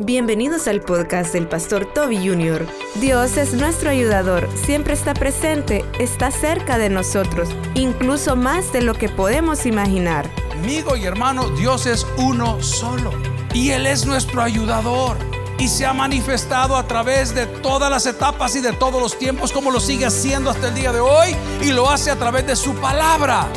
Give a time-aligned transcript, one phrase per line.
[0.00, 2.64] Bienvenidos al podcast del pastor Toby Jr.
[3.00, 8.94] Dios es nuestro ayudador, siempre está presente, está cerca de nosotros, incluso más de lo
[8.94, 10.30] que podemos imaginar.
[10.52, 13.10] Amigo y hermano, Dios es uno solo
[13.52, 15.16] y Él es nuestro ayudador
[15.58, 19.50] y se ha manifestado a través de todas las etapas y de todos los tiempos
[19.50, 22.54] como lo sigue haciendo hasta el día de hoy y lo hace a través de
[22.54, 23.48] su palabra.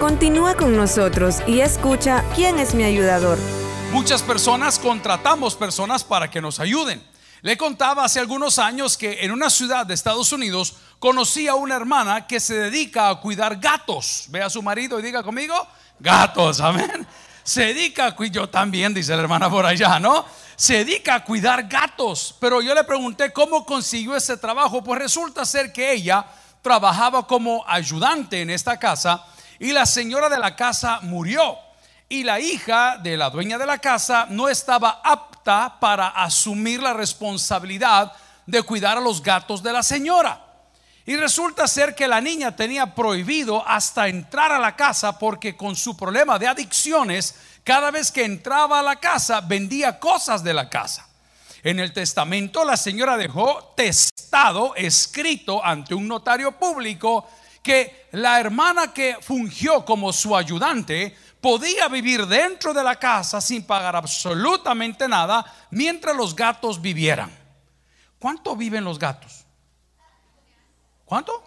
[0.00, 3.36] Continúa con nosotros y escucha quién es mi ayudador
[3.92, 7.04] Muchas personas contratamos personas para que nos ayuden.
[7.42, 11.74] Le contaba hace algunos años que en una ciudad de Estados Unidos conocí a una
[11.74, 14.26] hermana que se dedica a cuidar gatos.
[14.28, 15.66] Ve a su marido y diga conmigo,
[15.98, 17.04] gatos, amén.
[17.42, 20.24] Se dedica a cuidar, yo también, dice la hermana por allá, ¿no?
[20.54, 22.36] Se dedica a cuidar gatos.
[22.38, 24.84] Pero yo le pregunté cómo consiguió ese trabajo.
[24.84, 26.24] Pues resulta ser que ella
[26.62, 29.24] trabajaba como ayudante en esta casa
[29.58, 31.58] y la señora de la casa murió
[32.10, 36.92] y la hija de la dueña de la casa no estaba apta para asumir la
[36.92, 38.12] responsabilidad
[38.46, 40.44] de cuidar a los gatos de la señora.
[41.06, 45.76] Y resulta ser que la niña tenía prohibido hasta entrar a la casa porque con
[45.76, 50.68] su problema de adicciones, cada vez que entraba a la casa vendía cosas de la
[50.68, 51.08] casa.
[51.62, 57.28] En el testamento la señora dejó testado, escrito ante un notario público,
[57.62, 63.64] que la hermana que fungió como su ayudante podía vivir dentro de la casa sin
[63.64, 67.30] pagar absolutamente nada mientras los gatos vivieran.
[68.18, 69.44] ¿Cuánto viven los gatos?
[71.04, 71.42] ¿Cuánto?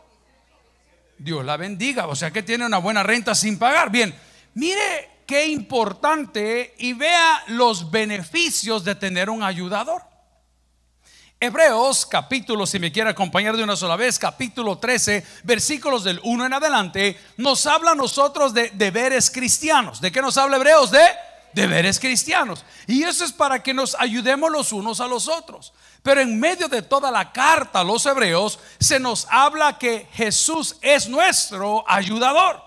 [1.17, 3.89] Dios la bendiga, o sea que tiene una buena renta sin pagar.
[3.91, 4.13] Bien,
[4.55, 10.12] mire qué importante y vea los beneficios de tener un ayudador.
[11.43, 16.45] Hebreos capítulo, si me quiere acompañar de una sola vez, capítulo 13, versículos del 1
[16.45, 19.99] en adelante, nos habla a nosotros de deberes cristianos.
[19.99, 20.89] ¿De qué nos habla Hebreos?
[20.89, 21.03] De
[21.51, 22.63] deberes cristianos.
[22.87, 25.73] Y eso es para que nos ayudemos los unos a los otros.
[26.01, 30.77] Pero en medio de toda la carta a los hebreos se nos habla que Jesús
[30.81, 32.61] es nuestro ayudador.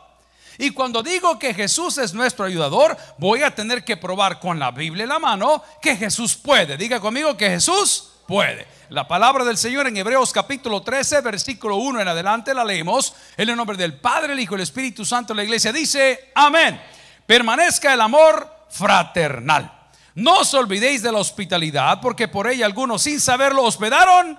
[0.59, 4.71] Y cuando digo que Jesús es nuestro ayudador, voy a tener que probar con la
[4.71, 6.77] Biblia en la mano que Jesús puede.
[6.77, 8.67] Diga conmigo que Jesús puede.
[8.89, 13.15] La palabra del Señor en Hebreos capítulo 13, versículo 1 en adelante la leemos.
[13.37, 16.81] En el nombre del Padre, el Hijo y el Espíritu Santo, la iglesia dice, amén.
[17.27, 19.73] Permanezca el amor fraternal.
[20.15, 24.39] No os olvidéis de la hospitalidad, porque por ella algunos sin saberlo hospedaron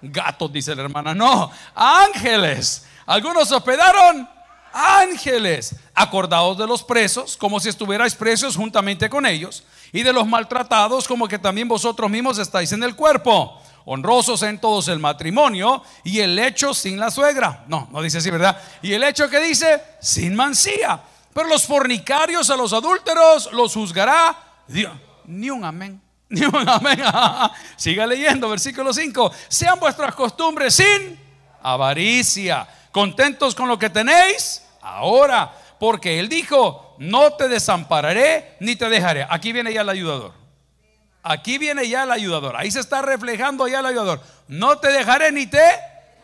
[0.00, 1.14] gatos, dice la hermana.
[1.14, 2.86] No, ángeles.
[3.06, 4.28] Algunos hospedaron
[4.72, 5.76] ángeles.
[5.94, 11.06] Acordaos de los presos, como si estuvierais presos juntamente con ellos y de los maltratados
[11.06, 13.60] como que también vosotros mismos estáis en el cuerpo.
[13.84, 17.64] Honrosos en todos el matrimonio y el hecho sin la suegra.
[17.66, 18.56] No, no dice así, ¿verdad?
[18.80, 21.02] Y el hecho que dice sin mancía.
[21.34, 24.36] Pero los fornicarios a los adúlteros los juzgará
[24.68, 24.92] Dios.
[25.26, 26.00] Ni un amén.
[26.28, 27.02] Ni un amén.
[27.76, 29.32] Siga leyendo, versículo 5.
[29.48, 31.18] Sean vuestras costumbres sin
[31.62, 32.66] avaricia.
[32.92, 35.52] Contentos con lo que tenéis ahora.
[35.82, 39.26] Porque Él dijo, no te desampararé ni te dejaré.
[39.28, 40.32] Aquí viene ya el ayudador.
[41.24, 42.54] Aquí viene ya el ayudador.
[42.56, 44.20] Ahí se está reflejando ya el ayudador.
[44.46, 45.58] No te dejaré ni te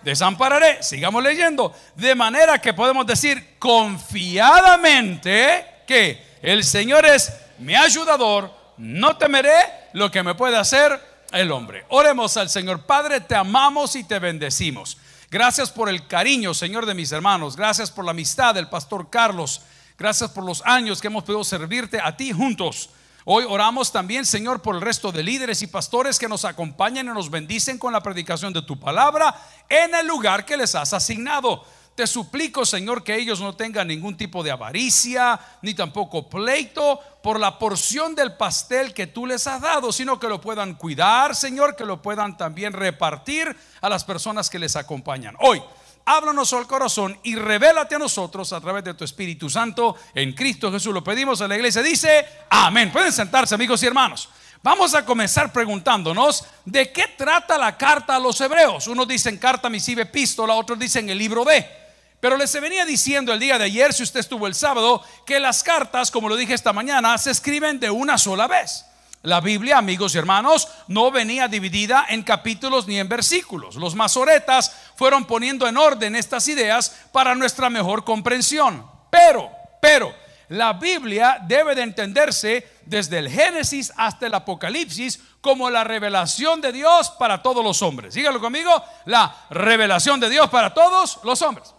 [0.05, 0.81] desampararé.
[0.85, 1.75] Sigamos leyendo.
[1.97, 8.55] De manera que podemos decir confiadamente que el Señor es mi ayudador.
[8.77, 9.59] No temeré
[9.93, 11.03] lo que me puede hacer
[11.33, 11.85] el hombre.
[11.89, 12.87] Oremos al Señor.
[12.87, 14.99] Padre, te amamos y te bendecimos.
[15.31, 17.55] Gracias por el cariño, Señor, de mis hermanos.
[17.55, 19.61] Gracias por la amistad del pastor Carlos.
[19.99, 22.89] Gracias por los años que hemos podido servirte a ti juntos.
[23.27, 27.11] Hoy oramos también, Señor, por el resto de líderes y pastores que nos acompañan y
[27.11, 31.63] nos bendicen con la predicación de tu palabra en el lugar que les has asignado.
[31.99, 37.41] Te suplico, Señor, que ellos no tengan ningún tipo de avaricia, ni tampoco pleito por
[37.41, 41.75] la porción del pastel que tú les has dado, sino que lo puedan cuidar, Señor,
[41.75, 45.35] que lo puedan también repartir a las personas que les acompañan.
[45.41, 45.61] Hoy
[46.05, 49.97] háblanos al corazón y revélate a nosotros a través de tu Espíritu Santo.
[50.15, 51.83] En Cristo Jesús lo pedimos a la iglesia.
[51.83, 52.93] Dice, amén.
[52.93, 54.29] Pueden sentarse amigos y hermanos.
[54.63, 58.87] Vamos a comenzar preguntándonos de qué trata la carta a los hebreos.
[58.87, 61.88] Unos dicen carta misiva epístola, otros dicen el libro de.
[62.21, 65.63] Pero les venía diciendo el día de ayer, si usted estuvo el sábado, que las
[65.63, 68.85] cartas, como lo dije esta mañana, se escriben de una sola vez.
[69.23, 73.77] La Biblia, amigos y hermanos, no venía dividida en capítulos ni en versículos.
[73.77, 78.87] Los masoretas fueron poniendo en orden estas ideas para nuestra mejor comprensión.
[79.11, 79.51] Pero,
[79.81, 80.15] pero,
[80.49, 86.73] la Biblia debe de entenderse desde el Génesis hasta el Apocalipsis como la revelación de
[86.73, 88.15] Dios para todos los hombres.
[88.15, 88.71] Sígalo conmigo,
[89.05, 91.75] la revelación de Dios para todos los hombres.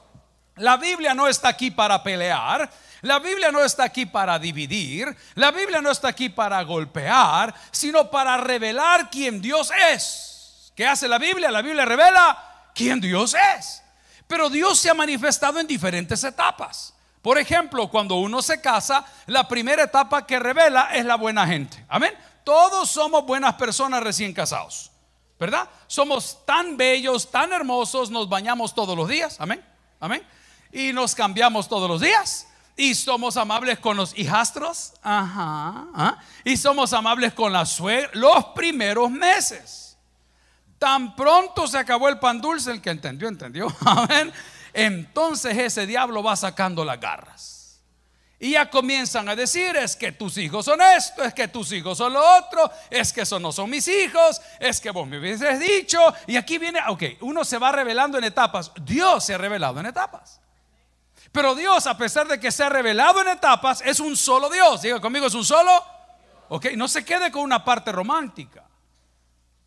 [0.60, 2.70] La Biblia no está aquí para pelear,
[3.02, 8.12] La Biblia no está aquí para dividir, la Biblia no está aquí para golpear, sino
[8.12, 10.74] para revelar quién Dios es.
[10.76, 11.50] ¿Qué hace la Biblia?
[11.50, 13.82] La Biblia revela quién Dios es.
[14.28, 16.94] Pero Dios se ha manifestado en diferentes etapas.
[17.22, 21.86] Por ejemplo, cuando uno se casa, la primera etapa que revela es la buena gente.
[21.88, 22.14] Amén.
[22.44, 24.92] Todos somos buenas personas recién casados.
[25.40, 25.70] ¿Verdad?
[25.88, 29.38] Somos tan bellos, tan hermosos, nos bañamos todos los días.
[29.40, 29.64] Amén.
[30.00, 30.26] Amén.
[30.72, 32.48] Y nos cambiamos todos los días.
[32.76, 34.94] Y somos amables con los hijastros.
[35.02, 35.88] Ajá.
[35.94, 36.18] ¿ah?
[36.46, 39.98] Y somos amables con la suegra los primeros meses.
[40.78, 43.68] Tan pronto se acabó el pan dulce, el que entendió, entendió.
[43.86, 44.32] Amén.
[44.74, 47.82] Entonces ese diablo va sacando las garras.
[48.42, 51.98] Y ya comienzan a decir, es que tus hijos son esto, es que tus hijos
[51.98, 55.60] son lo otro, es que esos no son mis hijos, es que vos me hubieses
[55.60, 56.00] dicho.
[56.26, 58.72] Y aquí viene, ok, uno se va revelando en etapas.
[58.86, 60.40] Dios se ha revelado en etapas.
[61.32, 64.82] Pero Dios, a pesar de que se ha revelado en etapas, es un solo Dios.
[64.82, 65.72] Diga conmigo, es un solo.
[66.50, 68.68] Ok, no se quede con una parte romántica.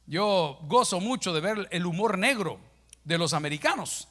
[0.06, 2.58] Yo gozo mucho de ver el humor negro
[3.04, 4.08] de los americanos.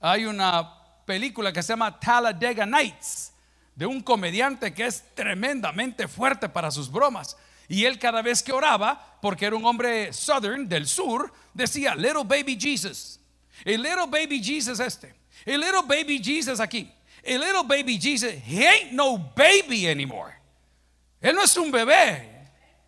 [0.00, 3.32] Hay una película que se llama Talladega Nights
[3.74, 7.36] de un comediante que es tremendamente fuerte para sus bromas.
[7.68, 12.24] Y él cada vez que oraba, porque era un hombre southern del sur, decía, little
[12.24, 13.20] baby Jesus.
[13.64, 15.14] El little baby Jesus este.
[15.50, 16.88] El little baby Jesus aquí.
[17.24, 20.32] El little baby Jesus, he ain't no baby anymore.
[21.20, 22.24] Él no es un bebé.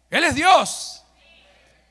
[0.08, 1.02] Él es Dios.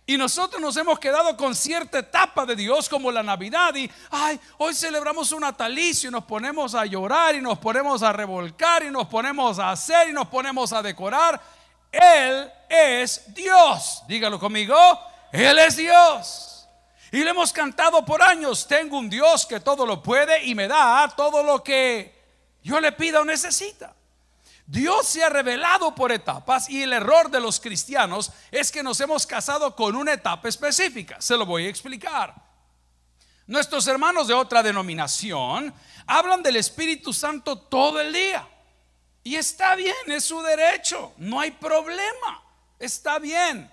[0.06, 4.40] Y nosotros nos hemos quedado con cierta etapa de Dios como la Navidad y, ay,
[4.60, 8.92] hoy celebramos un natalicio y nos ponemos a llorar y nos ponemos a revolcar y
[8.92, 11.40] nos ponemos a hacer y nos ponemos a decorar.
[11.92, 14.04] Él es Dios.
[14.08, 14.76] Dígalo conmigo,
[15.34, 16.51] Él es Dios.
[17.12, 20.68] Y le hemos cantado por años, tengo un Dios que todo lo puede y me
[20.68, 22.16] da todo lo que
[22.64, 23.94] yo le pido o necesita.
[24.66, 29.02] Dios se ha revelado por etapas y el error de los cristianos es que nos
[29.02, 31.20] hemos casado con una etapa específica.
[31.20, 32.34] Se lo voy a explicar.
[33.48, 35.74] Nuestros hermanos de otra denominación
[36.08, 38.48] hablan del Espíritu Santo todo el día.
[39.24, 42.42] Y está bien, es su derecho, no hay problema.
[42.80, 43.70] Está bien.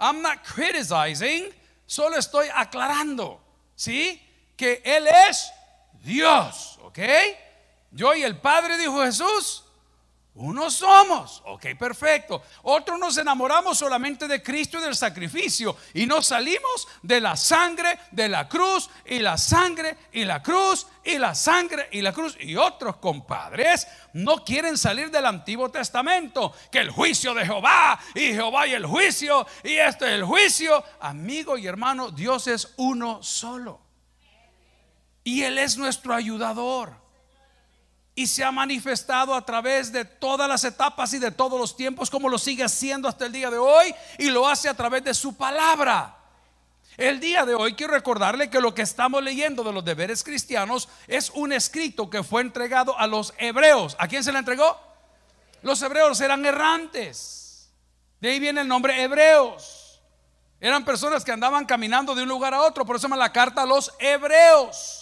[0.00, 1.54] I'm not criticizing,
[1.90, 3.42] Solo estoy aclarando,
[3.74, 4.24] ¿sí?
[4.56, 5.52] Que Él es
[6.04, 7.00] Dios, ¿ok?
[7.90, 9.64] Yo y el Padre, dijo Jesús,
[10.42, 12.42] uno somos, ok, perfecto.
[12.62, 17.98] Otros nos enamoramos solamente de Cristo y del sacrificio y nos salimos de la sangre
[18.10, 22.38] de la cruz y la sangre y la cruz y la sangre y la cruz.
[22.40, 28.32] Y otros compadres no quieren salir del Antiguo Testamento, que el juicio de Jehová y
[28.32, 30.82] Jehová y el juicio y este es el juicio.
[31.00, 33.82] Amigo y hermano, Dios es uno solo.
[35.22, 36.99] Y Él es nuestro ayudador
[38.20, 42.10] y se ha manifestado a través de todas las etapas y de todos los tiempos,
[42.10, 45.14] como lo sigue haciendo hasta el día de hoy, y lo hace a través de
[45.14, 46.18] su palabra.
[46.98, 50.86] El día de hoy quiero recordarle que lo que estamos leyendo de los deberes cristianos
[51.06, 53.96] es un escrito que fue entregado a los hebreos.
[53.98, 54.78] ¿A quién se le entregó?
[55.62, 57.70] Los hebreos eran errantes.
[58.20, 59.98] De ahí viene el nombre hebreos.
[60.60, 63.32] Eran personas que andaban caminando de un lugar a otro, por eso se llama la
[63.32, 64.99] carta a los hebreos.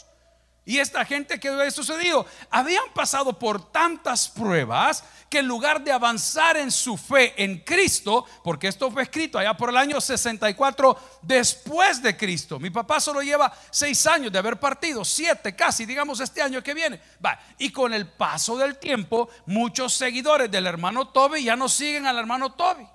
[0.69, 5.91] Y esta gente que había sucedido, habían pasado por tantas pruebas que en lugar de
[5.91, 11.21] avanzar en su fe en Cristo, porque esto fue escrito allá por el año 64
[11.23, 12.61] después de Cristo.
[12.61, 16.75] Mi papá solo lleva seis años de haber partido, siete casi, digamos este año que
[16.75, 17.01] viene.
[17.25, 22.07] Va, y con el paso del tiempo, muchos seguidores del hermano Toby ya no siguen
[22.07, 22.87] al hermano Toby.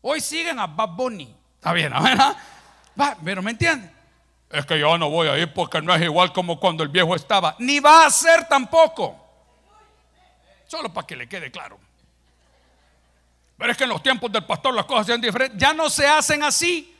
[0.00, 0.98] Hoy siguen a Bad.
[1.54, 2.36] Está bien, ¿verdad?
[3.00, 3.99] Va, pero ¿me entienden?
[4.50, 7.14] Es que yo no voy a ir porque no es igual como cuando el viejo
[7.14, 7.54] estaba.
[7.60, 9.16] Ni va a ser tampoco.
[10.66, 11.78] Solo para que le quede claro.
[13.56, 15.60] Pero es que en los tiempos del pastor las cosas son diferentes.
[15.60, 16.96] Ya no se hacen así.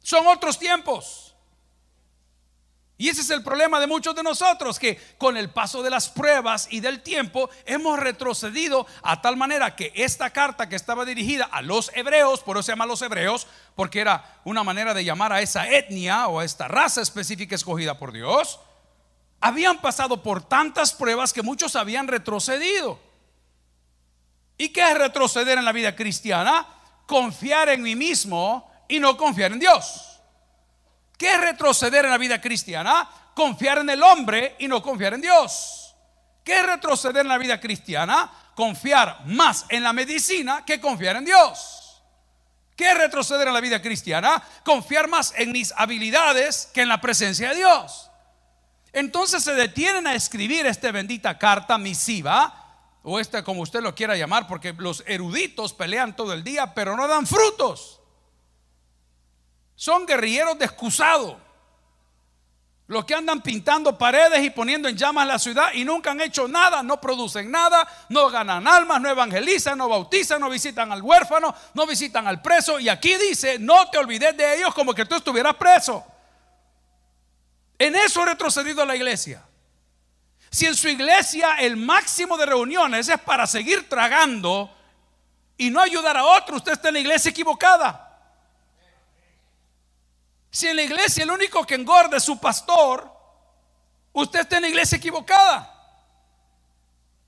[0.00, 1.21] Son otros tiempos.
[3.02, 6.08] Y ese es el problema de muchos de nosotros, que con el paso de las
[6.08, 11.46] pruebas y del tiempo hemos retrocedido a tal manera que esta carta que estaba dirigida
[11.46, 15.32] a los hebreos, por eso se llama los hebreos, porque era una manera de llamar
[15.32, 18.60] a esa etnia o a esta raza específica escogida por Dios,
[19.40, 23.00] habían pasado por tantas pruebas que muchos habían retrocedido.
[24.56, 26.68] ¿Y qué es retroceder en la vida cristiana?
[27.08, 30.11] Confiar en mí mismo y no confiar en Dios.
[31.22, 33.08] ¿Qué retroceder en la vida cristiana?
[33.32, 35.94] Confiar en el hombre y no confiar en Dios.
[36.42, 38.28] ¿Qué retroceder en la vida cristiana?
[38.56, 42.02] Confiar más en la medicina que confiar en Dios.
[42.74, 44.42] ¿Qué retroceder en la vida cristiana?
[44.64, 48.10] Confiar más en mis habilidades que en la presencia de Dios.
[48.92, 54.16] Entonces se detienen a escribir esta bendita carta misiva, o esta como usted lo quiera
[54.16, 58.01] llamar, porque los eruditos pelean todo el día, pero no dan frutos.
[59.82, 61.40] Son guerrilleros de excusado.
[62.86, 66.46] Los que andan pintando paredes y poniendo en llamas la ciudad y nunca han hecho
[66.46, 71.52] nada, no producen nada, no ganan almas, no evangelizan, no bautizan, no visitan al huérfano,
[71.74, 72.78] no visitan al preso.
[72.78, 76.06] Y aquí dice, no te olvides de ellos como que tú estuvieras preso.
[77.76, 79.42] En eso ha retrocedido la iglesia.
[80.48, 84.72] Si en su iglesia el máximo de reuniones es para seguir tragando
[85.56, 88.11] y no ayudar a otro, usted está en la iglesia equivocada.
[90.52, 93.10] Si en la iglesia el único que engorda es su pastor,
[94.12, 95.70] usted está en la iglesia equivocada.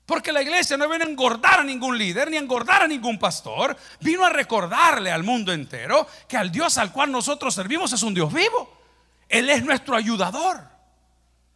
[0.05, 3.17] Porque la iglesia no viene a engordar a ningún líder ni a engordar a ningún
[3.17, 3.75] pastor.
[3.99, 8.13] Vino a recordarle al mundo entero que al Dios al cual nosotros servimos es un
[8.13, 8.71] Dios vivo.
[9.27, 10.61] Él es nuestro ayudador.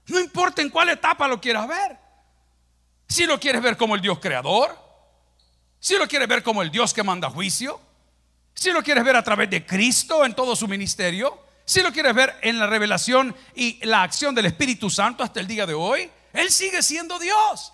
[0.08, 2.00] No importa en cuál etapa lo quieras ver.
[3.08, 4.76] Si lo quieres ver como el Dios creador,
[5.80, 7.80] si lo quieres ver como el Dios que manda juicio,
[8.56, 12.16] si lo quieres ver a través de Cristo en todo su ministerio, si lo quieres
[12.16, 16.10] ver en la revelación y la acción del Espíritu Santo hasta el día de hoy,
[16.34, 17.72] Él sigue siendo Dios.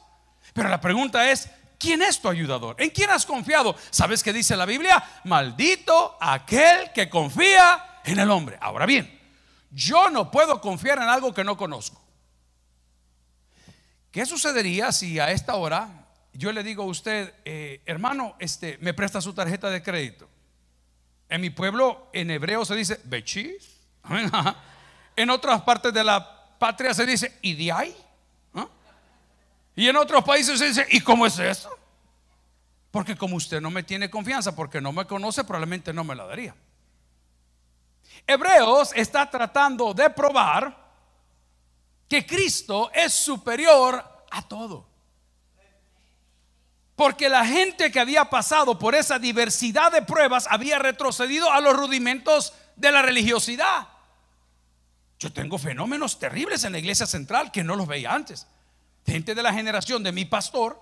[0.54, 1.50] Pero la pregunta es,
[1.80, 2.75] ¿quién es tu ayudador?
[2.78, 3.74] ¿En quién has confiado?
[3.92, 5.02] ¿Sabes qué dice la Biblia?
[5.24, 8.58] Maldito aquel que confía en el hombre.
[8.60, 9.18] Ahora bien,
[9.72, 12.04] yo no puedo confiar en algo que no conozco.
[14.12, 18.94] ¿Qué sucedería si a esta hora yo le digo a usted, eh, hermano, este, me
[18.94, 20.28] presta su tarjeta de crédito?
[21.30, 23.75] En mi pueblo, en hebreo se dice, bechis.
[25.15, 27.95] En otras partes de la patria se dice, ¿y de ahí?
[28.53, 28.67] ¿Ah?
[29.75, 31.69] Y en otros países se dice, ¿y cómo es eso?
[32.91, 36.25] Porque como usted no me tiene confianza, porque no me conoce, probablemente no me la
[36.25, 36.55] daría.
[38.27, 40.85] Hebreos está tratando de probar
[42.07, 44.88] que Cristo es superior a todo.
[46.95, 51.75] Porque la gente que había pasado por esa diversidad de pruebas había retrocedido a los
[51.75, 53.89] rudimentos de la religiosidad.
[55.25, 58.46] Yo tengo fenómenos terribles en la iglesia central que no los veía antes.
[59.08, 60.79] Gente de la generación de mi pastor,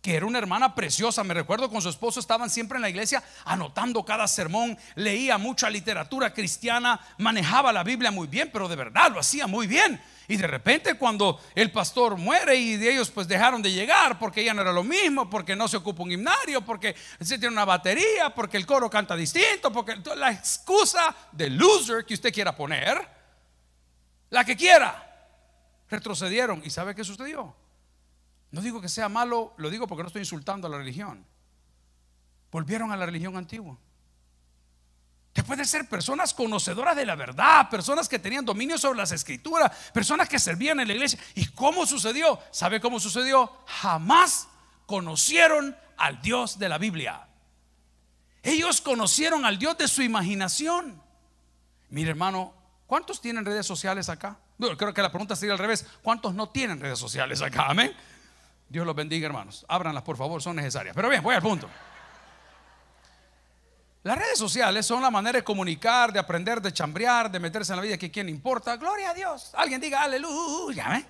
[0.00, 3.22] que era una hermana preciosa, me recuerdo con su esposo, estaban siempre en la iglesia
[3.44, 9.12] anotando cada sermón, leía mucha literatura cristiana, manejaba la Biblia muy bien, pero de verdad
[9.12, 10.00] lo hacía muy bien.
[10.26, 14.42] Y de repente cuando el pastor muere y de ellos pues dejaron de llegar porque
[14.42, 17.66] ya no era lo mismo, porque no se ocupa un himnario, porque se tiene una
[17.66, 23.15] batería, porque el coro canta distinto, porque la excusa de loser que usted quiera poner
[24.30, 25.02] la que quiera.
[25.88, 26.62] Retrocedieron.
[26.64, 27.54] ¿Y sabe qué sucedió?
[28.50, 31.24] No digo que sea malo, lo digo porque no estoy insultando a la religión.
[32.50, 33.76] Volvieron a la religión antigua.
[35.32, 39.70] Que pueden ser personas conocedoras de la verdad, personas que tenían dominio sobre las escrituras,
[39.92, 41.18] personas que servían en la iglesia.
[41.34, 42.38] ¿Y cómo sucedió?
[42.50, 43.52] ¿Sabe cómo sucedió?
[43.66, 44.48] Jamás
[44.86, 47.28] conocieron al Dios de la Biblia.
[48.42, 51.02] Ellos conocieron al Dios de su imaginación.
[51.90, 52.54] Mire hermano,
[52.86, 54.36] ¿Cuántos tienen redes sociales acá?
[54.58, 55.86] creo que la pregunta sería al revés.
[56.02, 57.66] ¿Cuántos no tienen redes sociales acá?
[57.68, 57.94] Amén.
[58.68, 59.64] Dios los bendiga, hermanos.
[59.68, 60.94] Ábranlas, por favor, son necesarias.
[60.94, 61.68] Pero bien, voy al punto.
[64.02, 67.76] Las redes sociales son la manera de comunicar, de aprender, de chambrear, de meterse en
[67.76, 68.76] la vida que quien importa.
[68.76, 69.50] Gloria a Dios.
[69.54, 71.04] Alguien diga aleluya.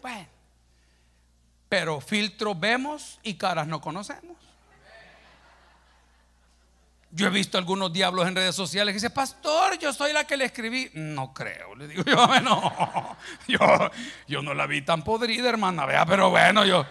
[0.00, 0.28] Bueno.
[1.68, 4.36] Pero filtro vemos y caras no conocemos.
[7.10, 10.36] Yo he visto algunos diablos en redes sociales que dicen, pastor, yo soy la que
[10.36, 10.90] le escribí.
[10.94, 12.16] No creo, le digo yo,
[13.48, 13.90] yo,
[14.26, 16.84] yo no la vi tan podrida, hermana, vea, pero bueno, yo,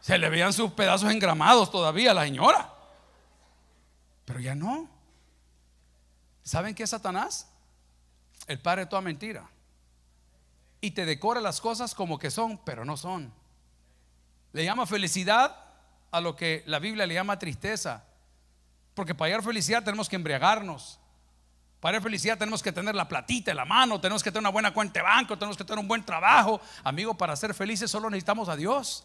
[0.00, 2.72] se le veían sus pedazos engramados todavía a la señora.
[4.24, 4.88] Pero ya no.
[6.42, 7.50] ¿Saben qué es Satanás?
[8.46, 9.48] El padre de toda mentira.
[10.80, 13.32] Y te decora las cosas como que son, pero no son.
[14.52, 15.56] Le llama felicidad
[16.10, 18.04] a lo que la Biblia le llama tristeza.
[18.98, 20.98] Porque para hallar felicidad tenemos que embriagarnos.
[21.78, 24.48] Para hallar felicidad tenemos que tener la platita en la mano, tenemos que tener una
[24.48, 26.60] buena cuenta de banco, tenemos que tener un buen trabajo.
[26.82, 29.04] Amigo, para ser felices solo necesitamos a Dios.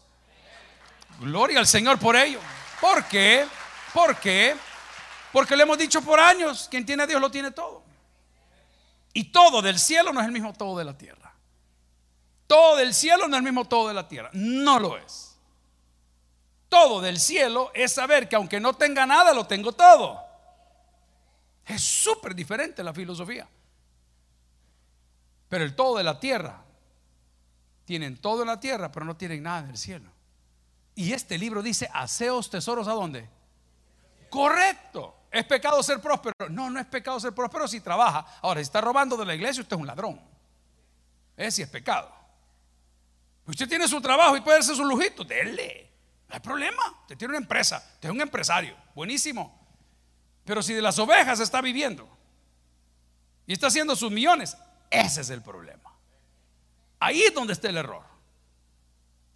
[1.20, 2.40] Gloria al Señor por ello.
[2.80, 3.46] ¿Por qué?
[3.92, 4.56] ¿Por qué?
[5.32, 7.84] Porque le hemos dicho por años, quien tiene a Dios lo tiene todo.
[9.12, 11.32] Y todo del cielo no es el mismo todo de la tierra.
[12.48, 14.30] Todo del cielo no es el mismo todo de la tierra.
[14.32, 15.33] No lo es
[16.74, 20.20] todo del cielo es saber que aunque no tenga nada, lo tengo todo.
[21.64, 23.46] Es súper diferente la filosofía.
[25.48, 26.64] Pero el todo de la tierra,
[27.84, 30.10] tienen todo en la tierra, pero no tienen nada en el cielo.
[30.96, 33.30] Y este libro dice, haceos tesoros a dónde?
[34.28, 35.14] Correcto.
[35.30, 36.34] ¿Es pecado ser próspero?
[36.50, 38.26] No, no es pecado ser próspero si trabaja.
[38.42, 40.20] Ahora, si está robando de la iglesia, usted es un ladrón.
[41.36, 42.12] Es si es pecado.
[43.46, 45.93] Usted tiene su trabajo y puede hacer su lujito, dele.
[46.34, 46.82] Hay problema.
[47.02, 49.56] Usted tiene una empresa, usted es un empresario, buenísimo.
[50.44, 52.08] Pero si de las ovejas está viviendo
[53.46, 54.56] y está haciendo sus millones,
[54.90, 55.96] ese es el problema.
[56.98, 58.04] Ahí es donde está el error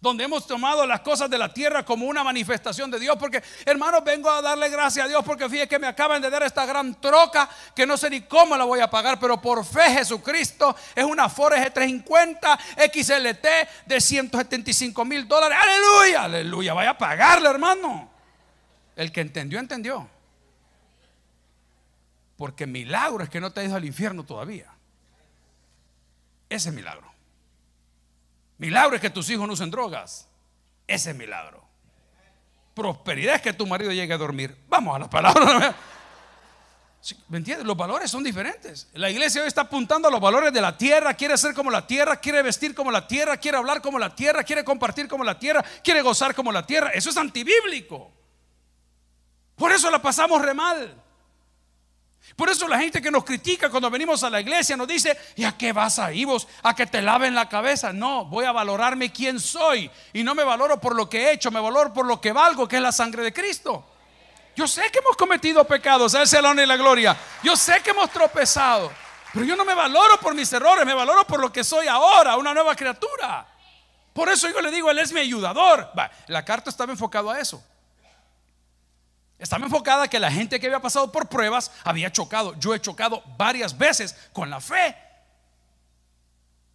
[0.01, 3.17] donde hemos tomado las cosas de la tierra como una manifestación de Dios.
[3.17, 6.43] Porque, hermanos, vengo a darle gracias a Dios porque fíjate que me acaban de dar
[6.43, 9.91] esta gran troca que no sé ni cómo la voy a pagar, pero por fe
[9.91, 12.59] Jesucristo es una Ford G350
[12.91, 13.47] XLT
[13.85, 15.57] de 175 mil dólares.
[15.61, 18.09] Aleluya, aleluya, vaya a pagarle, hermano.
[18.95, 20.09] El que entendió, entendió.
[22.37, 24.71] Porque milagro es que no te ha ido al infierno todavía.
[26.47, 27.18] Ese milagro.
[28.59, 30.27] Milagro es que tus hijos no usen drogas.
[30.85, 31.63] Ese es milagro.
[32.73, 34.55] Prosperidad es que tu marido llegue a dormir.
[34.67, 35.75] Vamos a la palabra.
[37.29, 37.65] ¿Me entiendes?
[37.65, 38.89] Los valores son diferentes.
[38.93, 41.13] La iglesia hoy está apuntando a los valores de la tierra.
[41.13, 44.43] Quiere ser como la tierra, quiere vestir como la tierra, quiere hablar como la tierra,
[44.43, 46.89] quiere compartir como la tierra, quiere gozar como la tierra.
[46.89, 48.11] Eso es antibíblico.
[49.55, 51.01] Por eso la pasamos re mal.
[52.35, 55.43] Por eso la gente que nos critica cuando venimos a la iglesia nos dice, ¿y
[55.43, 56.47] a qué vas ahí vos?
[56.63, 57.91] ¿A que te laven la cabeza?
[57.91, 59.89] No, voy a valorarme quién soy.
[60.13, 62.67] Y no me valoro por lo que he hecho, me valoro por lo que valgo,
[62.67, 63.85] que es la sangre de Cristo.
[64.55, 67.17] Yo sé que hemos cometido pecados, a la honra y la gloria.
[67.43, 68.91] Yo sé que hemos tropezado.
[69.33, 72.35] Pero yo no me valoro por mis errores, me valoro por lo que soy ahora,
[72.35, 73.45] una nueva criatura.
[74.13, 75.91] Por eso yo le digo, Él es mi ayudador.
[76.27, 77.63] la carta estaba enfocada a eso.
[79.39, 82.59] Estaba enfocada que la gente que había pasado por pruebas había chocado.
[82.59, 84.95] Yo he chocado varias veces con la fe.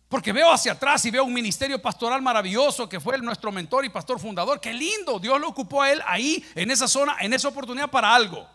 [0.09, 3.91] Porque veo hacia atrás y veo un ministerio pastoral maravilloso que fue nuestro mentor y
[3.91, 4.61] pastor fundador.
[4.61, 5.19] Qué lindo.
[5.19, 8.49] Dios lo ocupó a él ahí, en esa zona, en esa oportunidad para algo.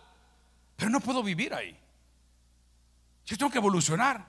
[0.75, 1.77] Pero no puedo vivir ahí.
[3.25, 4.25] Yo tengo que evolucionar.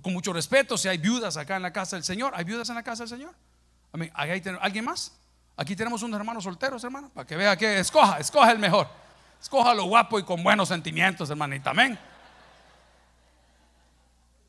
[0.00, 2.76] con mucho respeto, si hay viudas acá en la casa del Señor, ¿hay viudas en
[2.76, 3.34] la casa del Señor?
[4.60, 5.12] ¿Alguien más?
[5.56, 8.88] Aquí tenemos unos hermanos solteros, hermano, para que vea que escoja, escoja el mejor.
[9.40, 11.70] Escoja lo guapo y con buenos sentimientos, hermanita.
[11.70, 11.98] Amén.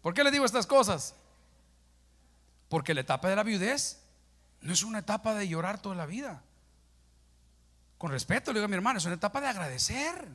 [0.01, 1.15] ¿Por qué le digo estas cosas?
[2.69, 4.03] Porque la etapa de la viudez
[4.61, 6.41] no es una etapa de llorar toda la vida.
[7.97, 10.27] Con respeto le digo a mi hermano, es una etapa de agradecer.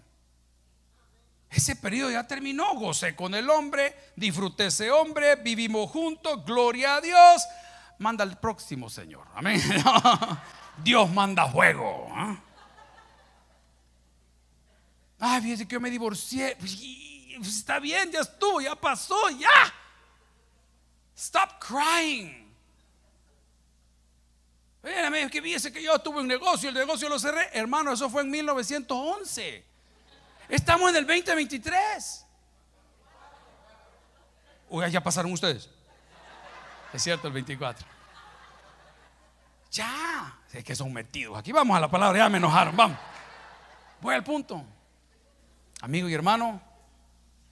[1.51, 7.01] Ese periodo ya terminó, gocé con el hombre, disfruté ese hombre, vivimos juntos, gloria a
[7.01, 7.47] Dios.
[7.99, 9.27] Manda al próximo, Señor.
[9.35, 9.61] Amén.
[10.83, 12.09] Dios manda fuego.
[12.13, 12.37] ¿ah?
[15.19, 16.57] Ay, fíjese que yo me divorcié.
[16.59, 16.79] Pues,
[17.37, 19.73] pues, está bien, ya estuvo, ya pasó, ya.
[21.17, 22.47] Stop crying.
[24.83, 27.49] Mírame, que fíjese que yo tuve un negocio, el negocio lo cerré.
[27.53, 29.65] Hermano, eso fue en 1911.
[30.49, 32.25] Estamos en el 2023.
[34.71, 35.69] Oiga, ya pasaron ustedes.
[36.93, 37.98] Es cierto, el 24.
[39.79, 41.39] Ya, es que son metidos.
[41.39, 42.99] Aquí vamos a la palabra, ya me enojaron, vamos.
[44.01, 44.65] Voy al punto.
[45.81, 46.61] Amigo y hermano,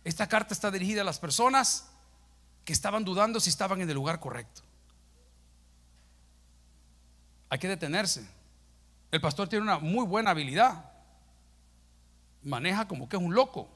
[0.03, 1.89] esta carta está dirigida a las personas
[2.65, 4.63] que estaban dudando si estaban en el lugar correcto.
[7.49, 8.29] Hay que detenerse.
[9.13, 10.85] El pastor tiene una muy buena habilidad.
[12.43, 13.69] Maneja como que es un loco.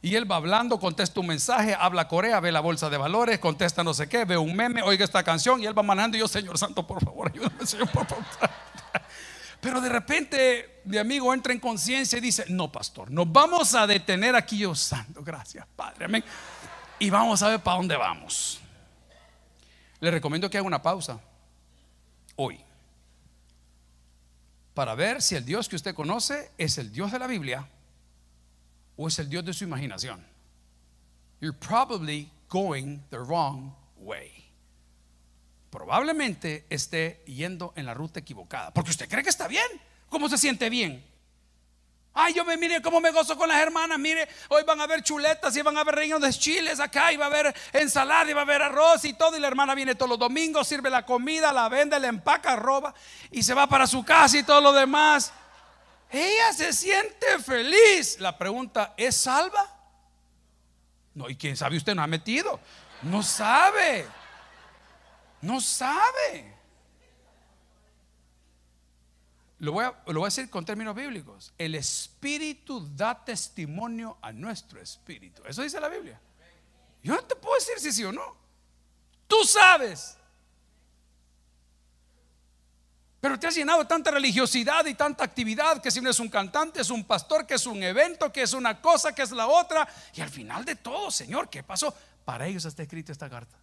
[0.00, 3.82] Y él va hablando, contesta un mensaje, habla Corea, ve la bolsa de valores, contesta
[3.82, 6.28] no sé qué, ve un meme, oiga esta canción y él va manejando y yo,
[6.28, 8.24] Señor Santo, por favor, ayúdame, Señor, por favor.
[9.60, 13.88] Pero de repente mi amigo entra en conciencia y dice, no, pastor, nos vamos a
[13.88, 16.24] detener aquí, yo santo, gracias, Padre, amén.
[17.00, 18.60] Y vamos a ver para dónde vamos.
[19.98, 21.18] Le recomiendo que haga una pausa
[22.36, 22.60] hoy
[24.74, 27.68] para ver si el Dios que usted conoce es el Dios de la Biblia
[28.98, 30.22] o es el Dios de su imaginación.
[31.40, 34.48] You're probably going the wrong way
[35.70, 38.72] probablemente esté yendo en la ruta equivocada.
[38.72, 39.66] Porque usted cree que está bien.
[40.08, 41.04] ¿Cómo se siente bien?
[42.14, 43.98] Ay, yo me mire cómo me gozo con las hermanas.
[43.98, 47.12] Mire, hoy van a haber chuletas y van a haber rellenos de chiles acá.
[47.12, 49.36] Y va a haber ensalada y va a haber arroz y todo.
[49.36, 52.94] Y la hermana viene todos los domingos, sirve la comida, la vende, la empaca, roba
[53.30, 55.32] y se va para su casa y todo lo demás.
[56.10, 58.18] Ella se siente feliz.
[58.20, 59.74] La pregunta, ¿es salva?
[61.14, 62.60] No, y quién sabe, usted no ha metido.
[63.02, 64.06] No sabe.
[65.40, 66.56] No sabe.
[69.60, 71.52] Lo voy, a, lo voy, a, decir con términos bíblicos.
[71.58, 75.42] El espíritu da testimonio a nuestro espíritu.
[75.46, 76.20] Eso dice la Biblia.
[77.02, 78.36] Yo no te puedo decir si sí o no.
[79.26, 80.17] Tú sabes.
[83.20, 86.28] Pero te has llenado de tanta religiosidad y tanta actividad que si no es un
[86.28, 89.48] cantante, es un pastor, que es un evento, que es una cosa, que es la
[89.48, 89.88] otra.
[90.14, 91.92] Y al final de todo, Señor, ¿qué pasó?
[92.24, 93.56] Para ellos está escrita esta carta.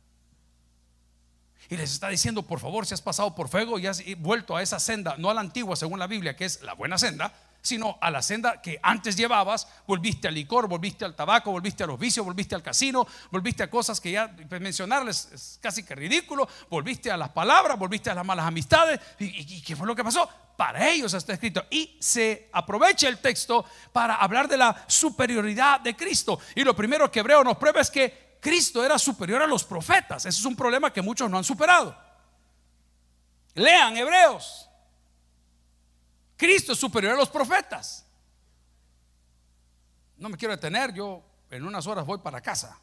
[1.70, 4.62] Y les está diciendo, por favor, si has pasado por fuego y has vuelto a
[4.62, 7.34] esa senda, no a la antigua según la Biblia, que es la buena senda,
[7.66, 11.88] sino a la senda que antes llevabas, volviste al licor, volviste al tabaco, volviste a
[11.88, 15.96] los vicios, volviste al casino, volviste a cosas que ya pues, mencionarles es casi que
[15.96, 19.00] ridículo, volviste a las palabras, volviste a las malas amistades.
[19.20, 20.30] ¿Y, qué fue lo que pasó?
[20.56, 21.66] Para ellos está escrito.
[21.72, 26.40] Y se aprovecha el texto para hablar de la superioridad de Cristo.
[26.54, 30.26] Y lo primero que Hebreo nos prueba es que Cristo era superior a los profetas.
[30.26, 31.98] Ese es un problema que muchos no han superado.
[33.56, 34.70] Lean Hebreos.
[36.38, 38.06] Cristo es superior a los profetas.
[40.18, 42.80] No me quiero detener, yo en unas horas voy para casa.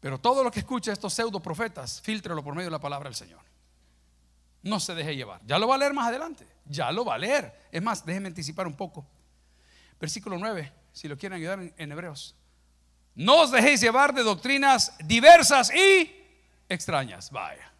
[0.00, 3.16] Pero todo lo que escucha estos pseudo profetas, filtrelo por medio de la palabra del
[3.16, 3.40] Señor.
[4.62, 5.40] No se deje llevar.
[5.46, 6.46] Ya lo va a leer más adelante.
[6.66, 7.68] Ya lo va a leer.
[7.72, 9.06] Es más, déjenme anticipar un poco.
[10.00, 12.36] Versículo 9, si lo quieren ayudar en, Hebreos.
[13.14, 16.14] No os dejéis llevar de doctrinas diversas y
[16.68, 17.30] extrañas.
[17.30, 17.72] Vaya.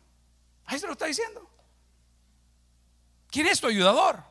[0.65, 1.48] Ahí se lo está diciendo.
[3.31, 4.23] ¿Quién es tu ayudador?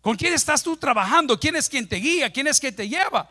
[0.00, 1.38] ¿Con quién estás tú trabajando?
[1.38, 2.32] ¿Quién es quien te guía?
[2.32, 3.28] ¿Quién es quien te lleva?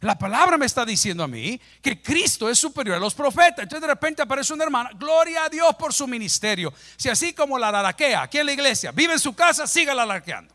[0.00, 3.60] La palabra me está diciendo a mí que Cristo es superior a los profetas.
[3.60, 6.72] Entonces de repente aparece una hermana, gloria a Dios por su ministerio.
[6.96, 10.06] Si así como la laraquea aquí en la iglesia, vive en su casa, siga la
[10.06, 10.54] laraqueando.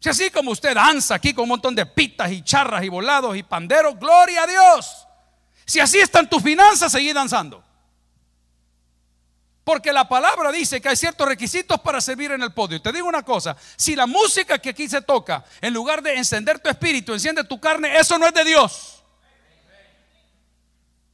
[0.00, 3.36] Si así como usted danza aquí con un montón de pitas y charras y volados
[3.36, 5.06] y panderos, gloria a Dios.
[5.64, 7.64] Si así están tus finanzas, seguí danzando.
[9.64, 12.82] Porque la palabra dice que hay ciertos requisitos para servir en el podio.
[12.82, 16.58] Te digo una cosa, si la música que aquí se toca, en lugar de encender
[16.58, 19.04] tu espíritu, enciende tu carne, eso no es de Dios.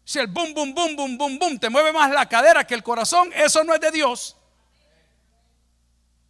[0.02, 2.82] Si el boom, boom, boom, boom, boom, boom te mueve más la cadera que el
[2.82, 4.34] corazón, eso no es de Dios.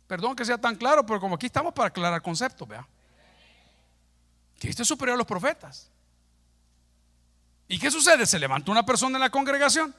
[0.08, 2.84] Perdón que sea tan claro, pero como aquí estamos para aclarar conceptos, vea.
[4.58, 5.88] Cristo es superior a los profetas.
[7.68, 8.26] ¿Y qué sucede?
[8.26, 9.94] Se levanta una persona en la congregación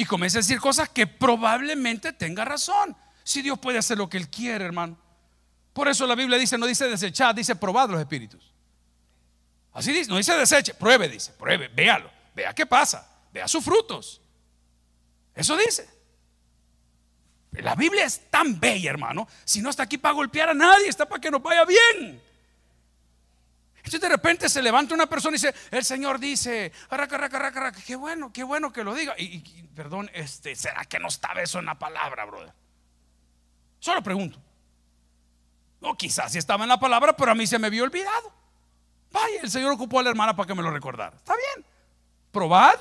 [0.00, 2.96] y comienza a decir cosas que probablemente tenga razón.
[3.22, 4.96] Si Dios puede hacer lo que Él quiere, hermano.
[5.74, 8.50] Por eso la Biblia dice, no dice desechar, dice probad los espíritus.
[9.74, 14.22] Así dice, no dice deseche, pruebe, dice, pruebe, véalo, vea qué pasa, vea sus frutos.
[15.34, 15.86] Eso dice.
[17.52, 19.28] La Biblia es tan bella, hermano.
[19.44, 22.22] Si no está aquí para golpear a nadie, está para que nos vaya bien.
[23.90, 26.70] Entonces de repente se levanta una persona y dice, el Señor dice,
[27.84, 29.16] qué bueno, qué bueno que lo diga.
[29.18, 29.40] Y,
[29.74, 32.52] perdón, este, ¿será que no estaba eso en la palabra, brother?
[33.80, 34.40] Solo pregunto.
[35.80, 38.32] No, quizás si estaba en la palabra, pero a mí se me vio olvidado.
[39.10, 41.16] Vaya, el Señor ocupó a la hermana para que me lo recordara.
[41.16, 41.66] Está bien.
[42.30, 42.78] Probad.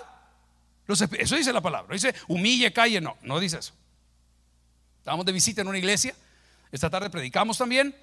[0.88, 1.92] eso dice la palabra.
[1.92, 3.02] Dice, humille, calle.
[3.02, 3.74] No, no dice eso.
[5.00, 6.14] Estábamos de visita en una iglesia.
[6.72, 7.96] Esta tarde predicamos también.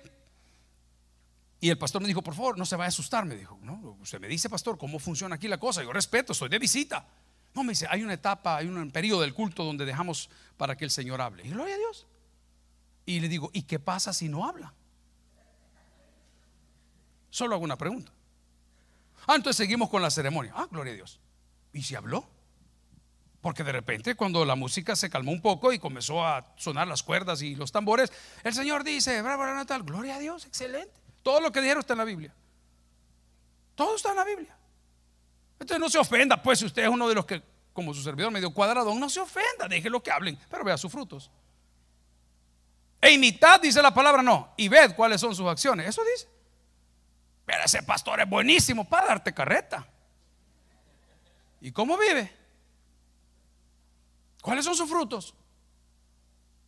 [1.61, 3.25] Y el pastor me dijo, por favor, no se vaya a asustar.
[3.25, 5.83] Me dijo, no, usted me dice, pastor, ¿cómo funciona aquí la cosa?
[5.83, 7.07] Yo respeto, soy de visita.
[7.55, 10.85] No, me dice, hay una etapa, hay un periodo del culto donde dejamos para que
[10.85, 11.47] el Señor hable.
[11.47, 12.07] Y gloria a Dios.
[13.07, 14.75] Y le digo, ¿y qué pasa si no habla?
[17.31, 18.13] Solo hago una pregunta.
[19.27, 20.53] Ah, entonces seguimos con la ceremonia.
[20.55, 21.21] Ah, gloria a Dios.
[21.73, 22.29] ¿Y si habló?
[23.41, 27.03] Porque de repente cuando la música se calmó un poco y comenzó a sonar las
[27.03, 28.13] cuerdas y los tambores,
[28.45, 31.06] el Señor dice, bravo, Natal, gloria a Dios, excelente.
[31.27, 32.33] Todo lo que dijeron está en la Biblia.
[33.75, 34.57] Todo está en la Biblia.
[35.59, 38.31] Entonces no se ofenda, pues si usted es uno de los que, como su servidor
[38.31, 41.33] medio cuadrado, no se ofenda, déjelo que hablen, pero vea sus frutos.
[43.01, 45.89] E imitad, dice la palabra, no, y ved cuáles son sus acciones.
[45.89, 46.29] Eso dice.
[47.45, 49.85] Pero ese pastor es buenísimo para darte carreta.
[51.61, 52.33] ¿Y cómo vive?
[54.43, 55.35] ¿Cuáles son sus frutos?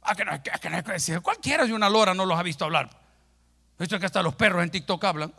[0.02, 2.64] A que no, a que no, decir, cualquiera de una lora no los ha visto
[2.64, 2.97] hablar.
[3.78, 5.32] Esto que hasta los perros en TikTok hablan.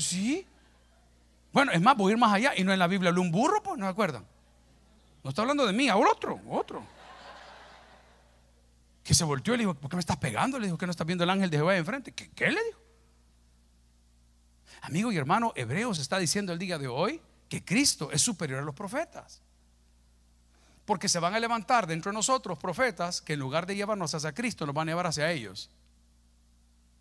[0.00, 0.46] sí.
[1.52, 2.52] Bueno, es más, voy a ir más allá.
[2.56, 4.24] Y no en la Biblia un burro, pues, ¿no se acuerdan?
[5.24, 6.84] No está hablando de mí, a otro, otro.
[9.02, 10.58] Que se volteó y le dijo, ¿por qué me estás pegando?
[10.58, 12.12] Le dijo, ¿que no estás viendo el ángel de Jehová enfrente?
[12.12, 12.78] ¿Qué, ¿Qué le dijo?
[14.82, 18.64] Amigo y hermano, Hebreos está diciendo el día de hoy que Cristo es superior a
[18.64, 19.42] los profetas.
[20.84, 24.32] Porque se van a levantar dentro de nosotros profetas que en lugar de llevarnos hacia
[24.32, 25.70] Cristo, nos van a llevar hacia ellos.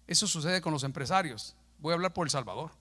[0.08, 1.56] Eso sucede con los empresarios.
[1.80, 2.72] Voy a hablar por El Salvador.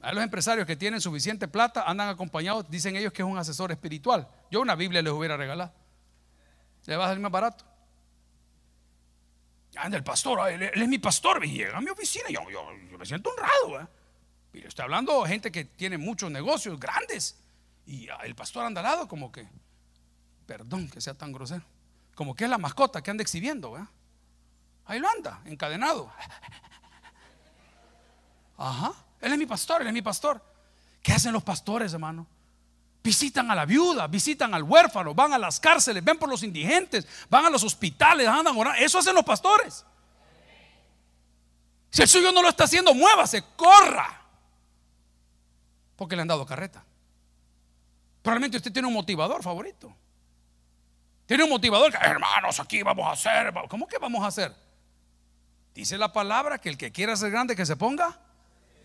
[0.00, 3.72] A los empresarios que tienen suficiente plata andan acompañados, dicen ellos que es un asesor
[3.72, 4.28] espiritual.
[4.50, 5.72] Yo una Biblia les hubiera regalado.
[6.84, 7.64] Le va a salir más barato.
[9.76, 12.64] Anda el pastor, él, es mi pastor, llega a mi oficina, yo, yo,
[12.98, 13.88] me siento honrado.
[14.52, 17.40] Y estoy hablando de gente que tiene muchos negocios grandes.
[17.86, 19.48] Y el pastor anda al lado como que,
[20.46, 21.64] perdón que sea tan grosero,
[22.14, 23.72] como que es la mascota que anda exhibiendo.
[23.72, 23.88] ¿verdad?
[24.86, 26.10] Ahí lo anda, encadenado.
[28.56, 30.42] Ajá, él es mi pastor, él es mi pastor.
[31.02, 32.26] ¿Qué hacen los pastores, hermano?
[33.02, 37.06] Visitan a la viuda, visitan al huérfano, van a las cárceles, ven por los indigentes,
[37.28, 38.80] van a los hospitales, andan orando.
[38.80, 39.84] Eso hacen los pastores.
[41.90, 44.22] Si el suyo no lo está haciendo, muévase, corra.
[45.96, 46.82] Porque le han dado carreta.
[48.22, 49.94] Probablemente usted tiene un motivador favorito.
[51.26, 53.52] Tiene un motivador que, hermanos, aquí vamos a hacer.
[53.68, 54.63] ¿Cómo que vamos a hacer?
[55.74, 58.20] Dice la palabra que el que quiera ser grande que se ponga.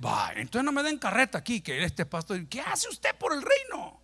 [0.03, 2.43] Va, entonces no me den carreta aquí, que este pastor.
[2.47, 3.99] ¿Qué hace usted por el reino?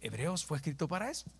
[0.00, 1.30] Hebreos fue escrito para eso.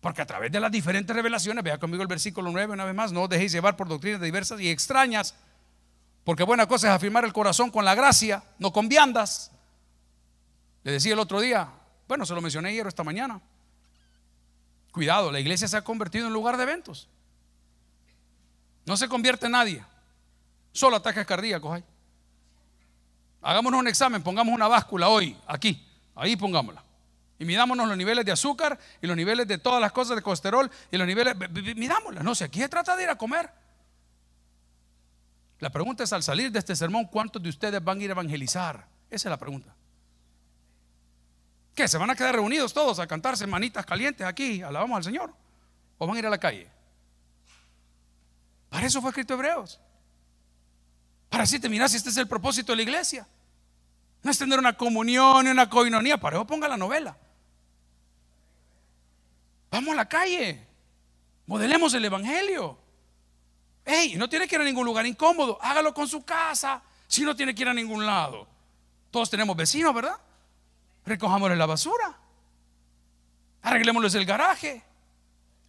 [0.00, 3.12] Porque a través de las diferentes revelaciones, vea conmigo el versículo 9 una vez más,
[3.12, 5.34] no os dejéis llevar por doctrinas diversas y extrañas,
[6.24, 9.50] porque buena cosa es afirmar el corazón con la gracia, no con viandas.
[10.84, 11.68] Le decía el otro día,
[12.06, 13.40] bueno, se lo mencioné ayer esta mañana.
[14.92, 17.08] Cuidado, la iglesia se ha convertido en lugar de eventos.
[18.88, 19.84] No se convierte nadie.
[20.72, 21.84] Solo ataques cardíacos hay.
[23.42, 26.82] Hagámonos un examen, pongamos una báscula hoy, aquí, ahí pongámosla.
[27.38, 30.70] Y midámonos los niveles de azúcar y los niveles de todas las cosas de colesterol
[30.90, 31.36] y los niveles,
[31.76, 32.24] midámoslas.
[32.24, 33.50] No sé, aquí se trata de ir a comer.
[35.58, 38.12] La pregunta es al salir de este sermón, ¿cuántos de ustedes van a ir a
[38.12, 38.86] evangelizar?
[39.10, 39.74] Esa es la pregunta.
[41.74, 41.86] ¿Qué?
[41.86, 44.62] ¿Se van a quedar reunidos todos a cantarse manitas calientes aquí?
[44.62, 45.34] Alabamos al Señor.
[45.98, 46.77] ¿O van a ir a la calle?
[48.68, 49.80] Para eso fue escrito Hebreos.
[51.28, 53.26] Para así terminar si este es el propósito de la iglesia.
[54.22, 56.18] No es tener una comunión y una coinonía.
[56.18, 57.16] Para eso ponga la novela.
[59.70, 60.66] Vamos a la calle.
[61.46, 62.78] Modelemos el Evangelio.
[63.84, 65.58] Ey, no tiene que ir a ningún lugar incómodo.
[65.62, 66.82] Hágalo con su casa.
[67.06, 68.46] Si no tiene que ir a ningún lado.
[69.10, 70.18] Todos tenemos vecinos, ¿verdad?
[71.06, 72.18] Recojámosle la basura.
[73.62, 74.82] Arreglémosles el garaje.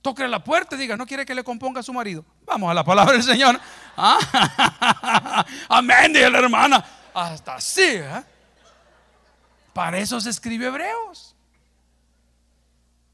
[0.02, 2.26] Toque la puerta y diga, no quiere que le componga a su marido.
[2.46, 3.60] Vamos a la palabra del Señor.
[4.02, 6.86] Ah, amén, dice la hermana.
[7.14, 7.82] Hasta así.
[7.84, 8.24] ¿eh?
[9.74, 11.36] Para eso se escribe Hebreos.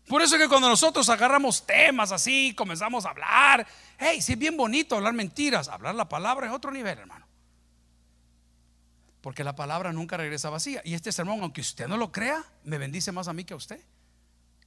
[0.07, 3.65] Por eso es que cuando nosotros agarramos temas así, comenzamos a hablar,
[3.97, 7.25] hey, si es bien bonito hablar mentiras, hablar la palabra es otro nivel, hermano.
[9.21, 10.81] Porque la palabra nunca regresa vacía.
[10.85, 13.57] Y este sermón, aunque usted no lo crea, me bendice más a mí que a
[13.57, 13.81] usted.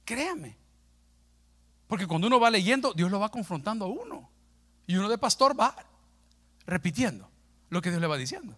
[0.03, 0.57] Créame.
[1.89, 4.29] Porque cuando uno va leyendo, Dios lo va confrontando a uno.
[4.85, 5.75] Y uno de pastor va
[6.67, 7.31] repitiendo
[7.71, 8.55] lo que Dios le va diciendo.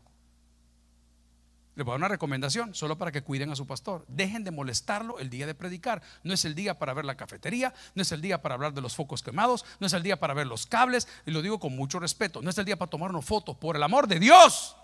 [1.76, 4.04] Le voy a dar una recomendación, solo para que cuiden a su pastor.
[4.10, 6.02] Dejen de molestarlo el día de predicar.
[6.24, 8.82] No es el día para ver la cafetería, no es el día para hablar de
[8.82, 11.74] los focos quemados, no es el día para ver los cables, y lo digo con
[11.74, 14.76] mucho respeto, no es el día para tomarnos fotos, por el amor de Dios.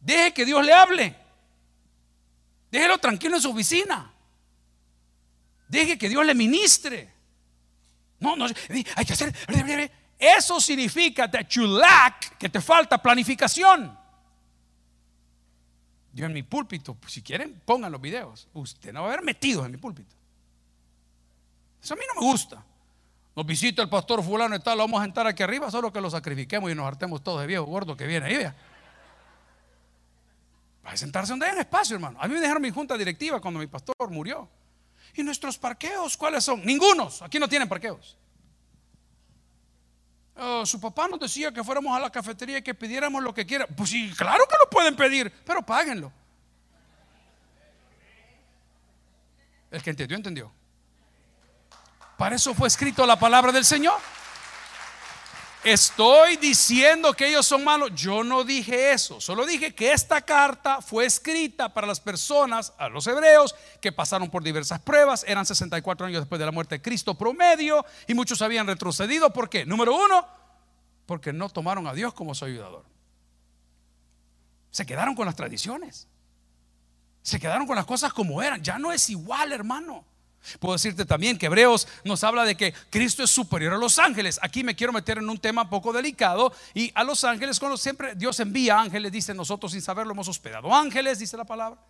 [0.00, 1.16] Deje que Dios le hable.
[2.70, 4.14] Déjelo tranquilo en su oficina.
[5.68, 7.12] Deje que Dios le ministre.
[8.20, 9.34] No, no, hay que hacer.
[10.18, 13.96] Eso significa that you lack, que te falta planificación.
[16.12, 18.48] Yo en mi púlpito, pues, si quieren, pongan los videos.
[18.52, 20.16] Usted no va a haber metido en mi púlpito.
[21.80, 22.64] Eso a mí no me gusta.
[23.36, 26.00] Nos visita el pastor fulano y tal, lo vamos a sentar aquí arriba, solo que
[26.00, 28.36] lo sacrifiquemos y nos hartemos todos de viejo gordo que viene ahí.
[28.36, 28.56] Vea.
[30.84, 32.18] Va a sentarse donde hay espacio, hermano.
[32.20, 34.48] A mí me dejaron mi junta directiva cuando mi pastor murió.
[35.14, 36.64] ¿Y nuestros parqueos cuáles son?
[36.64, 37.22] Ningunos.
[37.22, 38.16] Aquí no tienen parqueos.
[40.36, 43.44] Oh, su papá nos decía que fuéramos a la cafetería y que pidiéramos lo que
[43.44, 43.66] quiera.
[43.66, 46.12] Pues sí, claro que lo pueden pedir, pero páguenlo.
[49.70, 50.52] El que entendió, entendió.
[52.16, 53.98] Para eso fue escrito la palabra del Señor.
[55.68, 57.90] Estoy diciendo que ellos son malos.
[57.94, 59.20] Yo no dije eso.
[59.20, 64.30] Solo dije que esta carta fue escrita para las personas, a los hebreos, que pasaron
[64.30, 65.26] por diversas pruebas.
[65.28, 67.84] Eran 64 años después de la muerte de Cristo promedio.
[68.06, 69.30] Y muchos habían retrocedido.
[69.30, 69.66] ¿Por qué?
[69.66, 70.26] Número uno,
[71.04, 72.86] porque no tomaron a Dios como su ayudador.
[74.70, 76.08] Se quedaron con las tradiciones.
[77.20, 78.62] Se quedaron con las cosas como eran.
[78.62, 80.06] Ya no es igual, hermano.
[80.58, 84.38] Puedo decirte también que Hebreos nos habla de que Cristo es superior a los ángeles.
[84.42, 86.52] Aquí me quiero meter en un tema un poco delicado.
[86.74, 90.74] Y a los ángeles, cuando siempre Dios envía ángeles, dice nosotros sin saberlo hemos hospedado
[90.74, 91.80] ángeles, dice la palabra.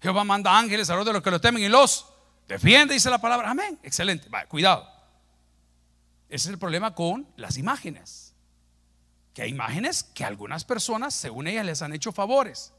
[0.00, 2.06] Jehová manda ángeles a los de los que lo temen y los
[2.48, 3.50] defiende, dice la palabra.
[3.50, 3.78] Amén.
[3.82, 4.28] Excelente.
[4.48, 4.88] cuidado.
[6.28, 8.34] Ese es el problema con las imágenes.
[9.34, 12.72] Que hay imágenes que algunas personas, según ellas, les han hecho favores.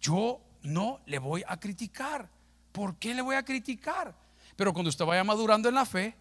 [0.00, 2.28] Yo no le voy a criticar.
[2.72, 4.14] ¿Por qué le voy a criticar?
[4.56, 6.16] Pero cuando usted vaya madurando en la fe,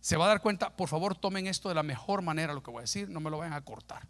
[0.00, 2.70] se va a dar cuenta, por favor tomen esto de la mejor manera, lo que
[2.70, 4.06] voy a decir, no me lo vayan a cortar.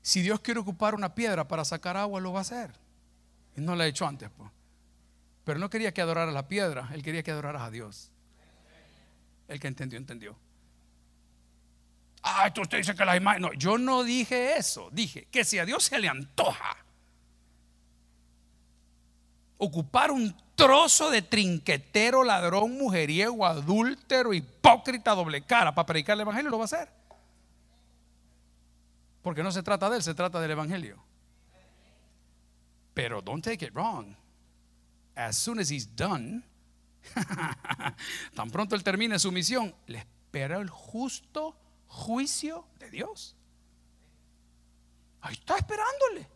[0.00, 2.70] Si Dios quiere ocupar una piedra para sacar agua, lo va a hacer.
[3.56, 4.30] Y no lo ha hecho antes.
[4.30, 4.50] Pues.
[5.44, 8.12] Pero no quería que adorara la piedra, él quería que adoraras a Dios.
[9.48, 10.36] El que entendió, entendió.
[12.22, 13.48] Ah, esto usted dice que las imágenes.
[13.48, 14.88] No, yo no dije eso.
[14.92, 16.85] Dije que si a Dios se le antoja
[19.58, 26.50] ocupar un trozo de trinquetero, ladrón, mujeriego, adúltero, hipócrita, doble cara para predicar el evangelio,
[26.50, 26.88] lo va a hacer.
[29.22, 31.02] Porque no se trata de él, se trata del evangelio.
[32.94, 34.16] Pero don't take it wrong.
[35.14, 36.42] As soon as he's done,
[38.34, 43.36] tan pronto él termine su misión, le espera el justo juicio de Dios.
[45.20, 46.35] Ahí está esperándole.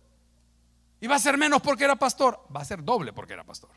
[1.00, 3.70] Y va a ser menos porque era pastor, va a ser doble porque era pastor.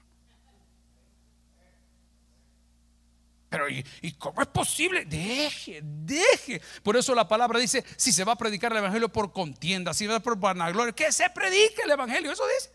[3.53, 3.83] Pero ¿y,
[4.17, 5.05] cómo es posible?
[5.05, 6.59] Deje, deje.
[6.81, 10.07] Por eso la palabra dice, si se va a predicar el Evangelio por contienda, si
[10.07, 12.71] va por vanagloria, que se predique el Evangelio, eso dice.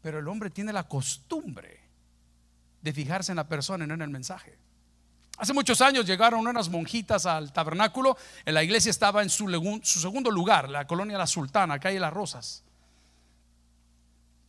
[0.00, 1.82] Pero el hombre tiene la costumbre
[2.80, 4.58] de fijarse en la persona y no en el mensaje.
[5.36, 9.48] Hace muchos años llegaron unas monjitas al tabernáculo, en la iglesia estaba en su,
[9.82, 12.64] su segundo lugar, la colonia La Sultana, calle Las Rosas.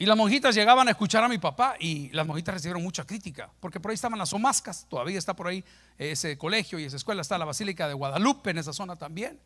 [0.02, 3.50] Y las monjitas llegaban a escuchar a mi papá y las monjitas recibieron mucha crítica,
[3.60, 5.62] porque por ahí estaban las omascas, todavía está por ahí
[5.98, 9.38] ese colegio y esa escuela, está la Basílica de Guadalupe en esa zona también.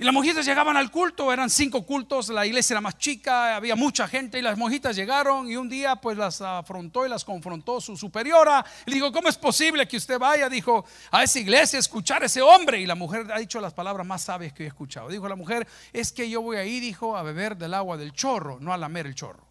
[0.00, 3.76] Y las monjitas llegaban al culto, eran cinco cultos, la iglesia era más chica, había
[3.76, 7.82] mucha gente y las monjitas llegaron y un día pues las afrontó y las confrontó
[7.82, 8.64] su superiora.
[8.86, 12.40] Le dijo, ¿cómo es posible que usted vaya, dijo, a esa iglesia escuchar a ese
[12.40, 12.80] hombre?
[12.80, 15.10] Y la mujer ha dicho las palabras más sabias que he escuchado.
[15.10, 18.56] Dijo la mujer, es que yo voy ahí, dijo, a beber del agua del chorro,
[18.58, 19.46] no a lamer el chorro.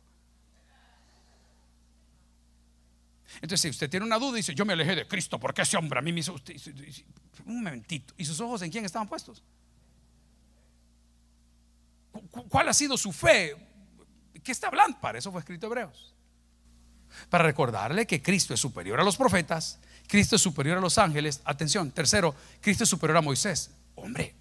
[3.35, 5.99] Entonces, si usted tiene una duda, dice, yo me alejé de Cristo porque ese hombre
[5.99, 6.33] a mí me hizo...
[7.45, 8.15] Un momentito.
[8.17, 9.43] ¿Y sus ojos en quién estaban puestos?
[12.49, 13.55] ¿Cuál ha sido su fe?
[14.43, 14.99] ¿Qué está hablando?
[14.99, 16.13] Para eso fue escrito Hebreos.
[17.29, 21.41] Para recordarle que Cristo es superior a los profetas, Cristo es superior a los ángeles.
[21.43, 23.71] Atención, tercero, Cristo es superior a Moisés.
[23.95, 24.33] Hombre,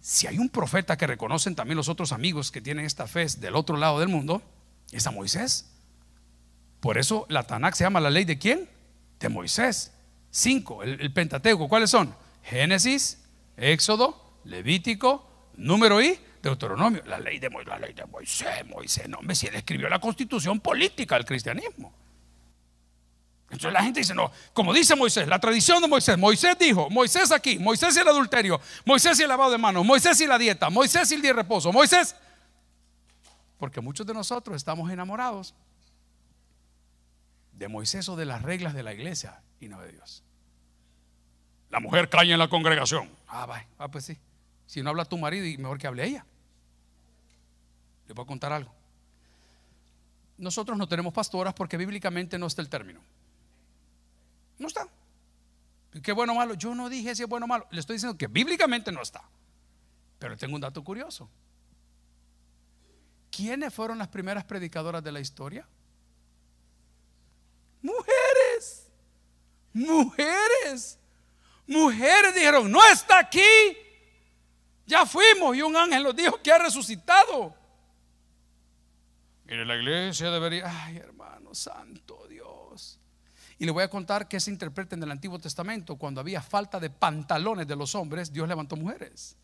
[0.00, 3.56] si hay un profeta que reconocen también los otros amigos que tienen esta fe del
[3.56, 4.42] otro lado del mundo,
[4.92, 5.70] es a Moisés.
[6.80, 8.68] Por eso la Tanakh se llama la ley de quién?
[9.18, 9.92] De Moisés.
[10.30, 12.14] Cinco, el, el Pentateuco, ¿cuáles son?
[12.42, 13.18] Génesis,
[13.56, 19.34] Éxodo, Levítico, Número y Deuteronomio, la ley de, la ley de Moisés, Moisés, no, hombre,
[19.34, 21.92] si él escribió la constitución política del cristianismo.
[23.44, 27.30] Entonces la gente dice, no, como dice Moisés, la tradición de Moisés, Moisés dijo, Moisés
[27.30, 30.70] aquí, Moisés y el adulterio, Moisés y el lavado de manos, Moisés y la dieta,
[30.70, 32.16] Moisés y el día de reposo, Moisés.
[33.58, 35.54] Porque muchos de nosotros estamos enamorados
[37.52, 40.24] de Moisés o de las reglas de la iglesia y no de Dios.
[41.70, 43.08] La mujer cae en la congregación.
[43.28, 44.18] Ah, va, ah, pues sí.
[44.66, 46.24] Si no habla tu marido, y mejor que hable ella.
[48.06, 48.72] Le voy a contar algo.
[50.36, 53.00] Nosotros no tenemos pastoras porque bíblicamente no está el término.
[54.58, 54.88] No está.
[56.02, 56.54] ¿Qué bueno o malo?
[56.54, 57.66] Yo no dije si es bueno o malo.
[57.70, 59.22] Le estoy diciendo que bíblicamente no está.
[60.18, 61.28] Pero tengo un dato curioso.
[63.30, 65.66] ¿Quiénes fueron las primeras predicadoras de la historia?
[67.82, 68.88] Mujeres.
[69.72, 70.98] Mujeres.
[71.66, 73.42] Mujeres dijeron, no está aquí.
[74.86, 77.54] Ya fuimos y un ángel nos dijo que ha resucitado.
[79.46, 82.98] Mire, la iglesia debería, ay hermano, santo Dios.
[83.58, 85.96] Y le voy a contar que se interpreta en el Antiguo Testamento.
[85.96, 89.36] Cuando había falta de pantalones de los hombres, Dios levantó mujeres.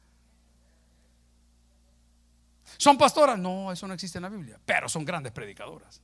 [2.77, 3.39] ¿Son pastoras?
[3.39, 6.01] No, eso no existe en la Biblia, pero son grandes predicadoras.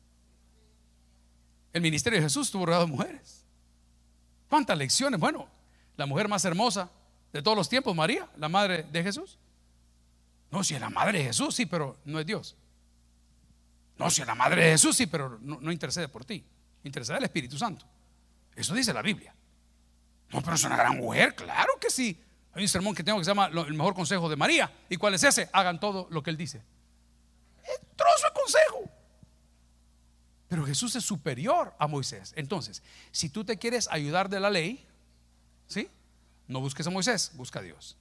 [1.72, 3.44] El ministerio de Jesús tuvo rodeado de mujeres.
[4.48, 5.18] ¿Cuántas lecciones?
[5.18, 5.48] Bueno,
[5.96, 6.90] la mujer más hermosa
[7.32, 9.38] de todos los tiempos, María, la madre de Jesús.
[10.50, 12.56] No, si es la madre de Jesús, sí, pero no es Dios.
[13.98, 16.44] No, si es la madre de Jesús, sí, pero no, intercede por ti.
[16.84, 17.86] Intercede el Espíritu Santo.
[18.54, 19.34] Eso dice la Biblia.
[20.30, 22.20] No, pero es una gran mujer, claro que sí.
[22.52, 24.72] Hay un sermón que tengo que se llama El mejor consejo de María.
[24.88, 25.48] ¿Y cuál es ese?
[25.52, 26.62] Hagan todo lo que él dice.
[27.64, 28.90] Es trozo de consejo.
[30.48, 32.32] Pero Jesús es superior a Moisés.
[32.36, 34.86] Entonces, si tú te quieres ayudar de la ley,
[35.66, 35.88] ¿sí?
[36.48, 37.96] No busques a Moisés, busca a Dios.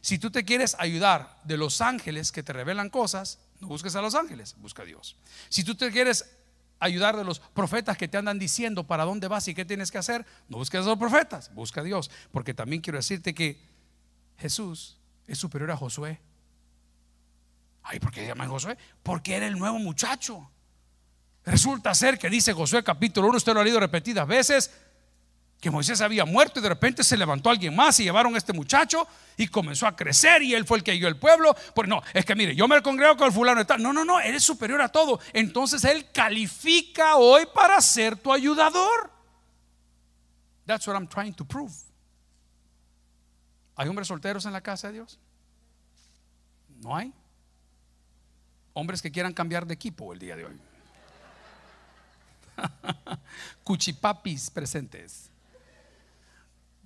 [0.00, 4.02] Si tú te quieres ayudar de los ángeles que te revelan cosas, no busques a
[4.02, 5.16] los ángeles, busca a Dios.
[5.48, 6.36] Si tú te quieres
[6.78, 9.98] ayudar de los profetas que te andan diciendo para dónde vas y qué tienes que
[9.98, 12.10] hacer, no busques a los profetas, busca a Dios.
[12.30, 13.60] Porque también quiero decirte que
[14.38, 16.20] Jesús es superior a Josué.
[17.82, 18.76] Ay, ¿por qué se llama Josué?
[19.02, 20.50] Porque era el nuevo muchacho.
[21.44, 24.72] Resulta ser que dice Josué capítulo 1, usted lo ha leído repetidas veces,
[25.60, 28.52] que Moisés había muerto y de repente se levantó alguien más y llevaron a este
[28.52, 31.56] muchacho y comenzó a crecer y él fue el que guió el pueblo.
[31.74, 33.82] Pues no, es que mire, yo me congrego con el fulano y tal.
[33.82, 35.18] No, no, no, él es superior a todo.
[35.32, 39.10] Entonces él califica hoy para ser tu ayudador.
[40.66, 41.72] That's what I'm trying to prove.
[43.76, 45.18] ¿Hay hombres solteros en la casa de Dios?
[46.82, 47.12] ¿No hay?
[48.72, 50.60] Hombres que quieran cambiar de equipo el día de hoy.
[53.64, 55.30] Cuchipapis presentes.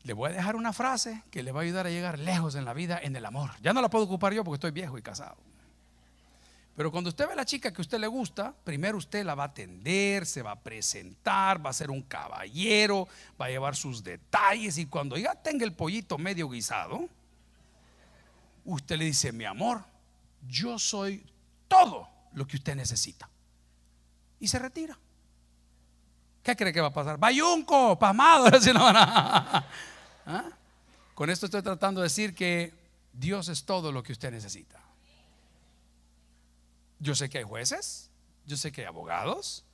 [0.03, 2.64] Le voy a dejar una frase que le va a ayudar a llegar lejos en
[2.64, 3.51] la vida en el amor.
[3.62, 5.36] Ya no la puedo ocupar yo porque estoy viejo y casado.
[6.76, 9.34] Pero cuando usted ve a la chica que a usted le gusta, primero usted la
[9.34, 13.07] va a atender, se va a presentar, va a ser un caballero,
[13.38, 17.07] va a llevar sus detalles y cuando ya tenga el pollito medio guisado,
[18.64, 19.84] usted le dice, mi amor,
[20.48, 21.22] yo soy
[21.68, 23.28] todo lo que usted necesita.
[24.38, 24.98] Y se retira.
[26.43, 27.18] ¿Qué cree que va a pasar?
[27.18, 28.47] Bayunco, pamado.
[30.26, 30.51] ¿Ah?
[31.14, 32.72] Con esto estoy tratando de decir que
[33.12, 34.80] Dios es todo lo que usted necesita.
[36.99, 38.11] Yo sé que hay jueces,
[38.47, 39.64] yo sé que hay abogados,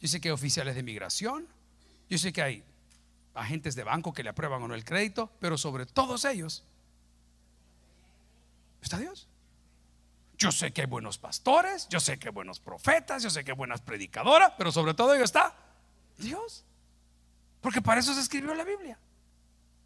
[0.00, 1.46] yo sé que hay oficiales de inmigración,
[2.08, 2.64] yo sé que hay
[3.34, 6.64] agentes de banco que le aprueban o no el crédito, pero sobre todos ellos
[8.80, 9.28] está Dios.
[10.36, 13.50] Yo sé que hay buenos pastores, yo sé que hay buenos profetas, yo sé que
[13.50, 15.67] hay buenas predicadoras, pero sobre todo ellos está
[16.18, 16.64] Dios.
[17.60, 18.98] Porque para eso se escribió la Biblia.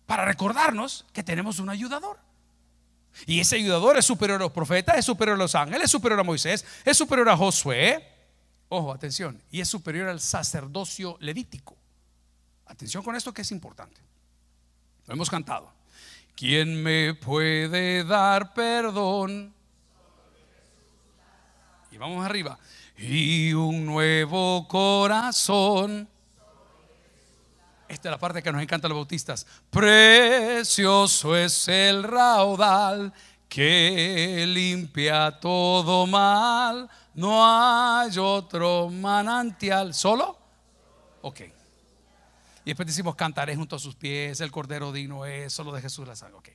[0.06, 2.18] Para recordarnos que tenemos un ayudador.
[3.26, 6.20] Y ese ayudador es superior a los profetas, es superior a los ángeles, es superior
[6.20, 8.08] a Moisés, es superior a Josué.
[8.68, 9.40] Ojo, atención.
[9.50, 11.76] Y es superior al sacerdocio levítico.
[12.66, 14.00] Atención con esto que es importante.
[15.06, 15.72] Lo hemos cantado.
[16.34, 19.54] ¿Quién me puede dar perdón?
[21.90, 22.58] Y vamos arriba.
[22.96, 26.08] Y un nuevo corazón.
[27.92, 29.46] Esta es la parte que nos encanta a los bautistas.
[29.68, 33.12] Precioso es el raudal
[33.50, 36.88] que limpia todo mal.
[37.12, 39.92] No hay otro manantial.
[39.92, 40.38] ¿Solo?
[41.20, 41.40] Ok.
[42.64, 46.08] Y después decimos, cantaré junto a sus pies, el cordero digno es, solo de Jesús
[46.08, 46.38] la sangre.
[46.38, 46.48] Ok.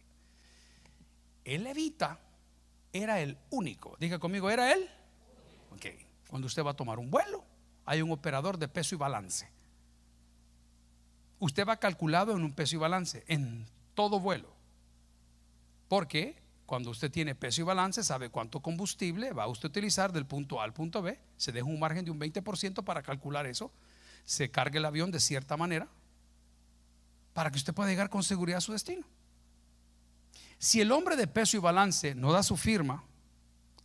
[1.46, 2.20] El levita
[2.92, 3.96] era el único.
[4.00, 4.90] Diga conmigo, ¿era él?
[5.72, 5.86] Ok.
[6.30, 7.46] Cuando usted va a tomar un vuelo,
[7.86, 9.56] hay un operador de peso y balance
[11.40, 14.54] usted va calculado en un peso y balance, en todo vuelo.
[15.88, 20.26] Porque cuando usted tiene peso y balance, sabe cuánto combustible va a usted utilizar del
[20.26, 21.18] punto A al punto B.
[21.38, 23.72] Se deja un margen de un 20% para calcular eso.
[24.26, 25.88] Se carga el avión de cierta manera
[27.34, 29.06] para que usted pueda llegar con seguridad a su destino.
[30.58, 33.04] Si el hombre de peso y balance no da su firma,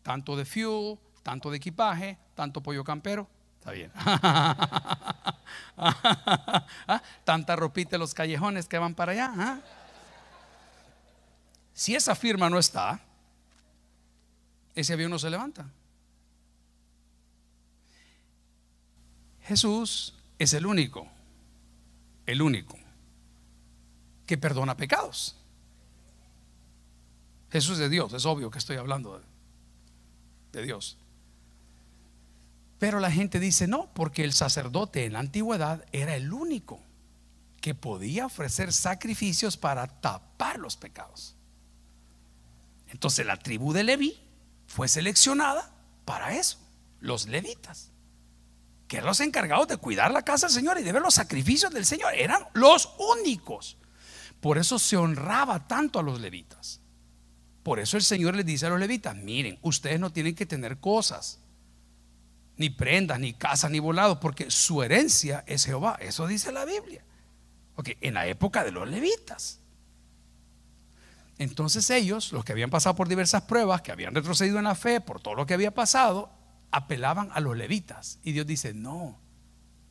[0.03, 3.28] tanto de fuel, tanto de equipaje, tanto pollo campero,
[3.63, 3.93] Está bien.
[5.75, 9.33] Ah, tanta ropita en los callejones que van para allá.
[9.37, 9.61] ¿ah?
[11.73, 13.01] Si esa firma no está,
[14.75, 15.67] ese avión no se levanta.
[19.43, 21.09] Jesús es el único,
[22.27, 22.79] el único
[24.27, 25.37] que perdona pecados.
[27.51, 29.21] Jesús es de Dios, es obvio que estoy hablando
[30.53, 30.99] de Dios.
[32.83, 36.80] Pero la gente dice no, porque el sacerdote en la antigüedad era el único
[37.61, 41.37] que podía ofrecer sacrificios para tapar los pecados.
[42.89, 44.20] Entonces la tribu de Leví
[44.66, 45.72] fue seleccionada
[46.05, 46.59] para eso,
[46.99, 47.93] los levitas,
[48.89, 51.72] que eran los encargados de cuidar la casa del Señor y de ver los sacrificios
[51.72, 53.76] del Señor, eran los únicos.
[54.41, 56.80] Por eso se honraba tanto a los levitas.
[57.62, 60.80] Por eso el Señor les dice a los levitas, miren, ustedes no tienen que tener
[60.80, 61.41] cosas
[62.57, 65.96] ni prendas, ni casa, ni volado, porque su herencia es Jehová.
[66.00, 67.05] Eso dice la Biblia.
[67.74, 69.59] porque en la época de los levitas.
[71.38, 75.00] Entonces ellos, los que habían pasado por diversas pruebas, que habían retrocedido en la fe
[75.00, 76.30] por todo lo que había pasado,
[76.70, 78.18] apelaban a los levitas.
[78.22, 79.18] Y Dios dice, no,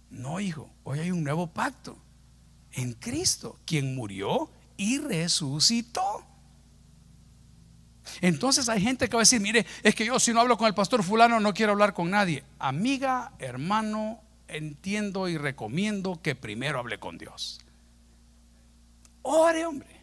[0.09, 1.97] no hijo, hoy hay un nuevo pacto
[2.73, 6.25] en Cristo, quien murió y resucitó.
[8.19, 10.67] Entonces hay gente que va a decir, mire, es que yo si no hablo con
[10.67, 12.43] el pastor fulano no quiero hablar con nadie.
[12.59, 17.59] Amiga, hermano, entiendo y recomiendo que primero hable con Dios.
[19.21, 20.01] Ore, hombre.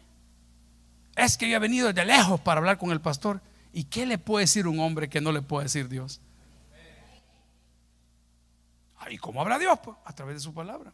[1.15, 3.41] Es que yo he venido desde lejos para hablar con el pastor.
[3.73, 6.21] ¿Y qué le puede decir un hombre que no le puede decir Dios?
[9.09, 9.79] ¿Y cómo habla Dios?
[9.83, 10.93] Pues, a través de su palabra.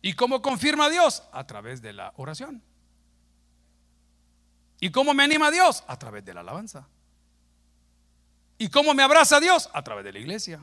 [0.00, 1.22] ¿Y cómo confirma Dios?
[1.32, 2.62] A través de la oración.
[4.80, 5.84] ¿Y cómo me anima Dios?
[5.86, 6.86] A través de la alabanza.
[8.58, 9.70] ¿Y cómo me abraza Dios?
[9.72, 10.60] A través de la iglesia.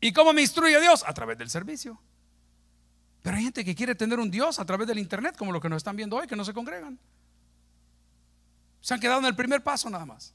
[0.00, 1.04] ¿Y cómo me instruye Dios?
[1.06, 2.00] A través del servicio.
[3.22, 5.68] Pero hay gente que quiere tener un Dios a través del internet, como los que
[5.68, 6.98] nos están viendo hoy, que no se congregan.
[8.80, 10.34] Se han quedado en el primer paso nada más.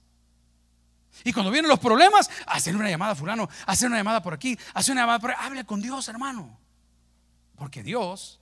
[1.24, 4.57] Y cuando vienen los problemas, hacen una llamada a fulano, hacen una llamada por aquí,
[4.74, 5.38] hacen una llamada por ahí.
[5.39, 6.60] Hable con Dios, hermano.
[7.55, 8.39] Porque Dios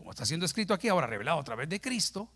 [0.00, 2.26] como está siendo escrito aquí, ahora revelado a través de Cristo,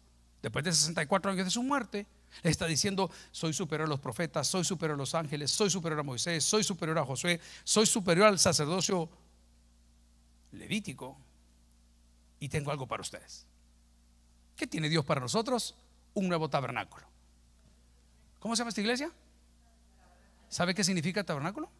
[0.45, 2.07] después de 64 años de su muerte,
[2.43, 6.01] le está diciendo, soy superior a los profetas, soy superior a los ángeles, soy superior
[6.01, 9.09] a Moisés, soy superior a Josué, soy superior al sacerdocio
[10.53, 11.17] levítico
[12.41, 13.47] y tengo algo para ustedes.
[14.55, 15.77] ¿Qué tiene Dios para nosotros?
[16.13, 17.07] Un nuevo tabernáculo.
[18.39, 19.11] ¿Cómo se llama esta iglesia?
[20.51, 21.71] ¿Sabe qué significa tabernáculo?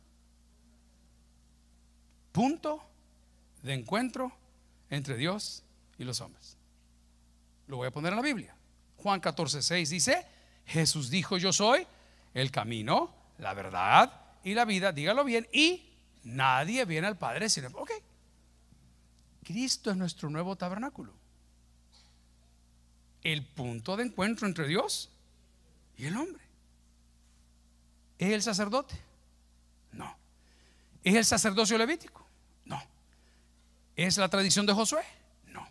[2.33, 2.83] Punto
[3.63, 4.33] de encuentro
[4.89, 5.63] entre Dios
[5.99, 6.57] y los hombres.
[7.67, 8.54] Lo voy a poner en la Biblia.
[9.05, 10.27] Juan 14, 6 dice,
[10.65, 11.87] Jesús dijo, yo soy
[12.33, 14.11] el camino, la verdad
[14.43, 15.93] y la vida, dígalo bien, y
[16.23, 17.91] nadie viene al Padre sino, ok,
[19.43, 21.13] Cristo es nuestro nuevo tabernáculo.
[23.23, 25.11] El punto de encuentro entre Dios
[25.99, 26.43] y el hombre.
[28.17, 28.95] ¿Es el sacerdote?
[29.93, 30.17] No.
[31.03, 32.27] ¿Es el sacerdocio levítico?
[32.65, 32.83] No.
[33.97, 35.03] ¿Es la tradición de Josué?
[35.49, 35.69] No.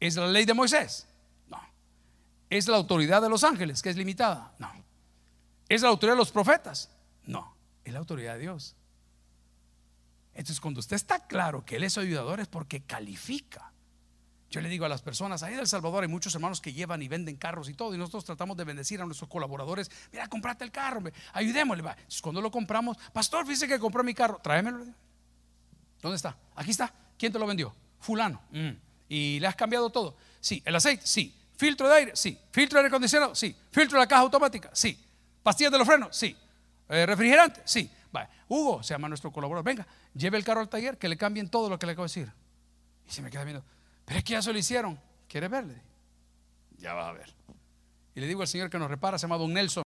[0.00, 1.06] ¿Es la ley de Moisés?
[2.50, 4.52] ¿Es la autoridad de los ángeles, que es limitada?
[4.58, 4.70] No.
[5.68, 6.90] ¿Es la autoridad de los profetas?
[7.24, 7.56] No.
[7.84, 8.76] Es la autoridad de Dios.
[10.34, 13.72] Entonces, cuando usted está claro que Él es ayudador es porque califica.
[14.50, 17.00] Yo le digo a las personas, ahí en El Salvador hay muchos hermanos que llevan
[17.02, 19.88] y venden carros y todo, y nosotros tratamos de bendecir a nuestros colaboradores.
[20.10, 21.84] Mira, comprate el carro, ayudémosle.
[22.20, 24.86] Cuando lo compramos, pastor, fíjese que compró mi carro, tráemelo.
[26.02, 26.36] ¿Dónde está?
[26.56, 26.92] Aquí está.
[27.16, 27.72] ¿Quién te lo vendió?
[28.00, 28.40] Fulano.
[28.50, 28.70] Mm.
[29.08, 30.16] ¿Y le has cambiado todo?
[30.40, 30.62] Sí.
[30.64, 31.06] ¿El aceite?
[31.06, 31.39] Sí.
[31.60, 32.12] ¿Filtro de aire?
[32.14, 32.38] Sí.
[32.50, 33.34] ¿Filtro de aire acondicionado?
[33.34, 33.54] Sí.
[33.70, 34.70] ¿Filtro de la caja automática?
[34.72, 34.98] Sí.
[35.42, 36.16] ¿Pastillas de los frenos?
[36.16, 36.34] Sí.
[36.88, 37.60] Eh, ¿Refrigerante?
[37.66, 37.90] Sí.
[38.48, 41.70] Hugo, se llama nuestro colaborador, venga, lleve el carro al taller, que le cambien todo
[41.70, 42.32] lo que le acabo de decir.
[43.06, 43.62] Y se me queda viendo,
[44.04, 44.98] pero es que ya se lo hicieron,
[45.28, 45.80] ¿quiere verle?
[46.78, 47.32] Ya va a ver.
[48.16, 49.84] Y le digo al señor que nos repara, se llama Don Nelson,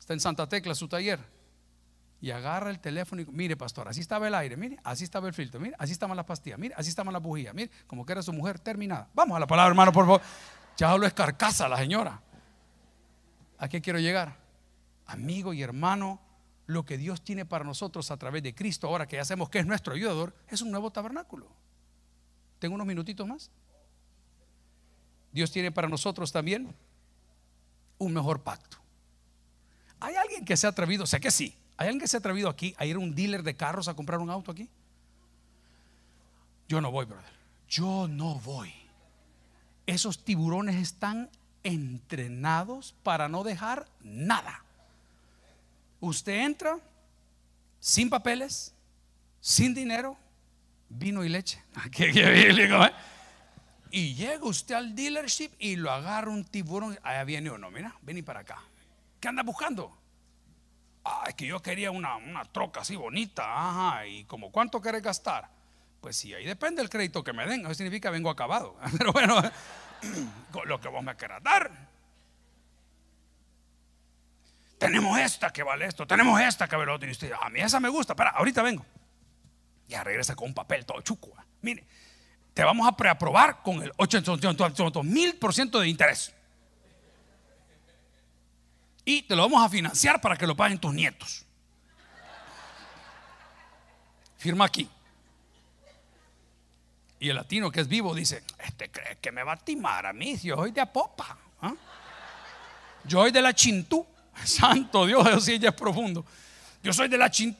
[0.00, 1.20] está en Santa Tecla, su taller.
[2.20, 5.34] Y agarra el teléfono y mire, pastor, así estaba el aire, mire, así estaba el
[5.34, 8.22] filtro, mire, así estaban las pastillas, mire, así estaban las bujías, mire, como que era
[8.22, 9.08] su mujer terminada.
[9.14, 10.20] Vamos a la palabra, hermano, por favor.
[10.76, 12.20] Ya lo es carcasa la señora.
[13.58, 14.36] ¿A qué quiero llegar?
[15.06, 16.20] Amigo y hermano,
[16.66, 19.58] lo que Dios tiene para nosotros a través de Cristo, ahora que ya sabemos que
[19.58, 21.48] es nuestro ayudador, es un nuevo tabernáculo.
[22.58, 23.50] ¿Tengo unos minutitos más?
[25.32, 26.74] Dios tiene para nosotros también
[27.98, 28.78] un mejor pacto.
[30.00, 31.06] ¿Hay alguien que se ha atrevido?
[31.06, 31.56] Sé que sí.
[31.78, 33.94] ¿Hay alguien que se ha atrevido aquí a ir a un dealer de carros a
[33.94, 34.68] comprar un auto aquí?
[36.68, 37.30] Yo no voy, brother.
[37.68, 38.74] Yo no voy.
[39.86, 41.30] Esos tiburones están
[41.62, 44.64] entrenados para no dejar nada.
[46.00, 46.78] Usted entra
[47.78, 48.74] sin papeles,
[49.40, 50.16] sin dinero,
[50.88, 51.62] vino y leche.
[51.98, 52.92] ¿eh?
[53.92, 56.98] Y llega usted al dealership y lo agarra un tiburón.
[57.04, 58.58] Allá viene uno, mira, vení para acá.
[59.20, 59.96] ¿Qué anda buscando?
[61.10, 63.44] Ah, es que yo quería una, una troca así bonita.
[63.46, 65.48] Ajá, ¿y como cuánto quiere gastar?
[66.02, 67.62] Pues sí, ahí depende el crédito que me den.
[67.62, 68.76] Eso significa vengo acabado.
[68.98, 69.40] Pero bueno,
[70.66, 71.70] lo que vos me quieras dar.
[74.78, 77.08] Tenemos esta que vale esto, tenemos esta que vale otro.
[77.08, 78.84] Y usted, a mí esa me gusta, para, ahorita vengo.
[79.88, 81.32] Ya regresa con un papel todo chuco.
[81.62, 81.84] Mire,
[82.52, 86.34] te vamos a preaprobar con el 800 mil por ciento de interés.
[89.08, 91.42] Y te lo vamos a financiar para que lo paguen tus nietos.
[94.36, 94.86] Firma aquí.
[97.18, 100.12] Y el latino que es vivo dice, este cree que me va a timar a
[100.12, 101.38] mí yo soy de Apopa.
[101.62, 101.72] ¿ah?
[103.04, 104.06] Yo soy de la Chintú.
[104.44, 106.26] Santo Dios, eso sí ya es profundo.
[106.82, 107.56] Yo soy de la chin.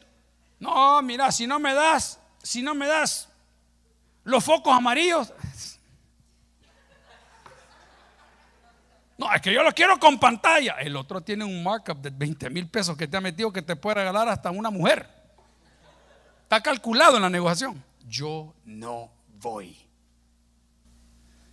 [0.60, 3.26] No, mira, si no me das, si no me das
[4.22, 5.32] los focos amarillos.
[9.18, 10.76] No, es que yo lo quiero con pantalla.
[10.78, 13.74] El otro tiene un markup de 20 mil pesos que te ha metido que te
[13.74, 15.08] puede regalar hasta una mujer.
[16.44, 17.82] Está calculado en la negociación.
[18.08, 19.10] Yo no
[19.40, 19.76] voy.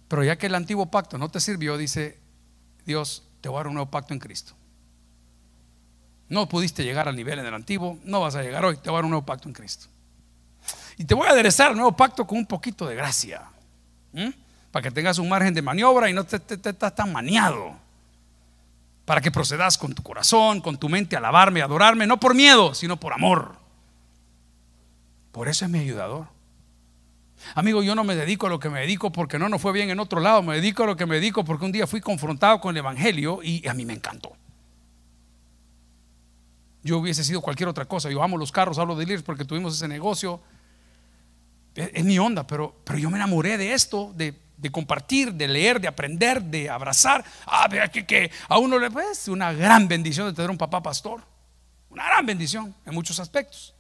[0.08, 2.20] Pero ya que el antiguo pacto no te sirvió, dice
[2.86, 4.54] Dios, te voy a dar un nuevo pacto en Cristo.
[6.30, 8.98] No pudiste llegar al nivel en el antiguo, no vas a llegar hoy, te voy
[8.98, 9.88] a dar un nuevo pacto en Cristo.
[10.98, 13.44] Y te voy a aderezar el nuevo pacto con un poquito de gracia,
[14.76, 17.78] para que tengas un margen de maniobra y no te, estás tan maniado.
[19.06, 22.36] Para que procedas con tu corazón, con tu mente a alabarme, a adorarme, no por
[22.36, 23.56] miedo, sino por amor.
[25.32, 26.28] Por eso es mi ayudador.
[27.54, 29.92] Amigo, yo no me dedico a lo que me dedico porque no nos fue bien
[29.92, 32.60] en otro lado, me dedico a lo que me dedico porque un día fui confrontado
[32.60, 34.34] con el Evangelio y a mí me encantó.
[36.84, 38.12] Yo hubiese sido cualquier otra cosa.
[38.12, 40.42] Yo amo los carros, hablo de Lirs porque tuvimos ese negocio.
[41.76, 45.88] Es, mi onda, pero, pero yo me enamoré de esto, de, compartir, de leer, de
[45.88, 47.24] aprender, de abrazar.
[47.46, 51.22] Ah, vea que, a uno le pues una gran bendición de tener un papá pastor.
[51.90, 53.74] Una gran bendición en muchos aspectos.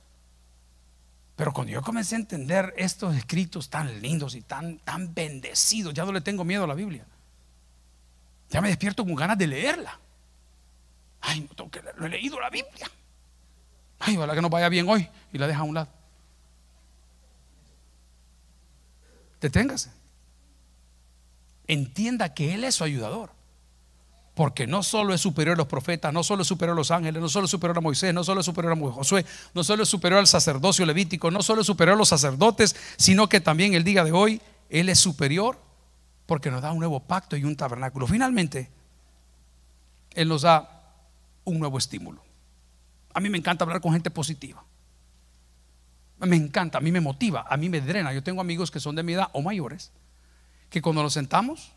[1.35, 6.05] Pero cuando yo comencé a entender estos escritos tan lindos y tan, tan bendecidos, ya
[6.05, 7.05] no le tengo miedo a la Biblia.
[8.49, 9.99] Ya me despierto con ganas de leerla.
[11.21, 12.89] Ay, no tengo que leerlo, he leído la Biblia.
[13.99, 15.89] Ay, ojalá que no vaya bien hoy y la deja a un lado.
[19.41, 20.04] Deténgase.
[21.67, 23.31] Entienda que Él es su ayudador.
[24.35, 27.21] Porque no solo es superior a los profetas, no solo es superior a los ángeles,
[27.21, 29.89] no solo es superior a Moisés, no solo es superior a Josué, no solo es
[29.89, 33.85] superior al sacerdocio levítico, no solo es superior a los sacerdotes, sino que también el
[33.85, 35.57] día de hoy Él es superior
[36.25, 38.07] porque nos da un nuevo pacto y un tabernáculo.
[38.07, 38.69] Finalmente,
[40.13, 40.83] Él nos da
[41.45, 42.21] un nuevo estímulo.
[43.13, 44.63] A mí me encanta hablar con gente positiva.
[46.19, 48.13] Me encanta, a mí me motiva, a mí me drena.
[48.13, 49.91] Yo tengo amigos que son de mi edad o mayores,
[50.75, 51.71] que cuando nos sentamos,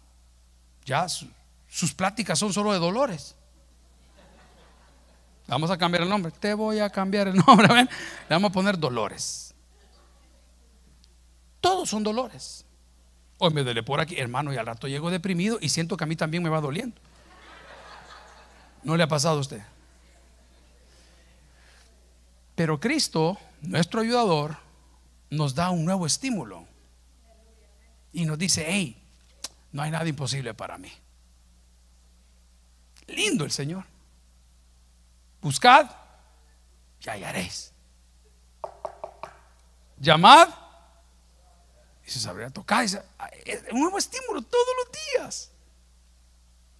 [0.85, 1.07] ya
[1.69, 3.37] sus pláticas son solo de dolores.
[5.47, 6.33] Vamos a cambiar el nombre.
[6.33, 7.69] Te voy a cambiar el nombre.
[7.69, 7.89] Le
[8.29, 9.55] vamos a poner dolores.
[11.61, 12.67] Todos son dolores.
[13.39, 16.09] Hoy me duele por aquí, hermano, y al rato llego deprimido y siento que a
[16.09, 17.01] mí también me va doliendo.
[18.83, 19.63] ¿No le ha pasado a usted?
[22.57, 24.57] Pero Cristo, nuestro ayudador,
[25.31, 26.67] nos da un nuevo estímulo.
[28.13, 29.01] Y nos dice, hey,
[29.73, 30.93] no hay nada imposible para mí.
[33.07, 33.85] Lindo el Señor.
[35.41, 35.91] Buscad
[37.01, 37.73] y hallaréis.
[39.99, 40.49] Llamad
[42.07, 42.85] y se sabría tocar.
[42.85, 42.99] Es
[43.73, 45.51] un nuevo estímulo todos los días.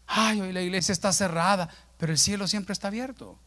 [0.07, 1.69] Ay, hoy la iglesia está cerrada,
[1.99, 3.39] pero el cielo siempre está abierto.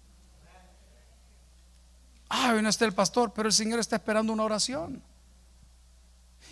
[2.30, 5.04] Ay, hoy no está el pastor, pero el Señor está esperando una oración.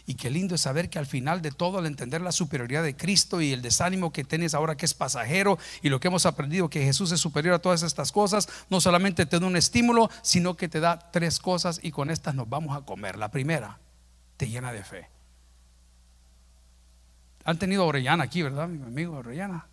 [0.10, 2.96] Y qué lindo es saber que al final de todo, al entender la superioridad de
[2.96, 6.68] Cristo y el desánimo que tienes ahora que es pasajero y lo que hemos aprendido
[6.68, 10.58] que Jesús es superior a todas estas cosas, no solamente te da un estímulo, sino
[10.58, 13.20] que te da tres cosas y con estas nos vamos a comer.
[13.20, 13.78] La primera,
[14.36, 15.08] te llena de fe.
[17.44, 18.68] Han tenido a Orellana aquí, ¿verdad?
[18.68, 19.68] Mi amigo Orellana.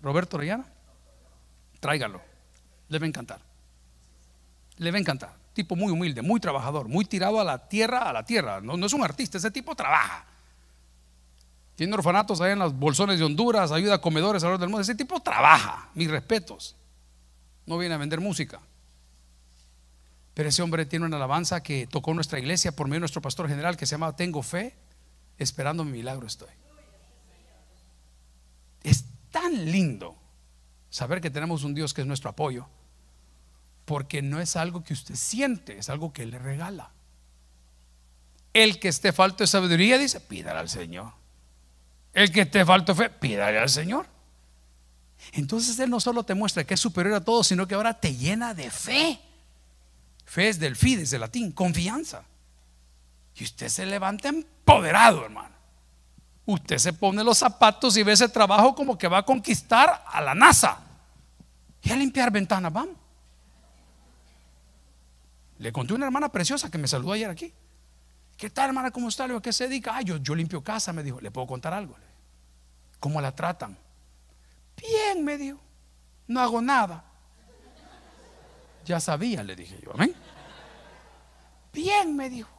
[0.00, 0.66] Roberto Orellana.
[1.80, 2.22] Tráigalo.
[2.88, 3.40] Le va a encantar.
[4.76, 8.12] Le va a encantar tipo muy humilde, muy trabajador, muy tirado a la tierra, a
[8.12, 8.60] la tierra.
[8.60, 10.26] No, es un artista, ese tipo trabaja.
[11.74, 14.82] Tiene orfanatos ahí en los bolsones de Honduras, ayuda a comedores alrededor del mundo.
[14.82, 16.76] Ese tipo trabaja, mis respetos.
[17.66, 18.60] No viene a vender música.
[20.34, 23.48] Pero ese hombre tiene una alabanza que tocó nuestra iglesia por medio de nuestro pastor
[23.48, 24.74] general que se llama Tengo fe,
[25.38, 26.48] esperando mi milagro estoy.
[28.82, 30.16] Es tan lindo
[30.90, 32.66] saber que tenemos un Dios que es nuestro apoyo
[33.92, 36.92] porque no es algo que usted siente, es algo que le regala.
[38.54, 41.12] El que esté falto de sabiduría dice, pídale al Señor.
[42.14, 44.06] El que esté falto de fe, pídale al Señor.
[45.32, 48.16] Entonces Él no solo te muestra que es superior a todo, sino que ahora te
[48.16, 49.20] llena de fe.
[50.24, 52.24] Fe es del fides, del latín, confianza.
[53.36, 55.54] Y usted se levanta empoderado, hermano.
[56.46, 60.22] Usted se pone los zapatos y ve ese trabajo como que va a conquistar a
[60.22, 60.80] la NASA.
[61.82, 63.01] Y a limpiar ventanas, vamos.
[65.62, 67.54] Le conté a una hermana preciosa que me saludó ayer aquí.
[68.36, 68.90] ¿Qué tal, hermana?
[68.90, 69.28] ¿Cómo está?
[69.28, 69.96] Le ¿qué se dedica?
[69.96, 71.20] Ah, yo, yo limpio casa, me dijo.
[71.20, 71.94] ¿Le puedo contar algo?
[72.98, 73.78] ¿Cómo la tratan?
[74.76, 75.60] Bien, me dijo.
[76.26, 77.04] No hago nada.
[78.84, 79.92] Ya sabía, le dije yo.
[79.94, 80.12] Amén.
[81.72, 82.50] Bien, me dijo.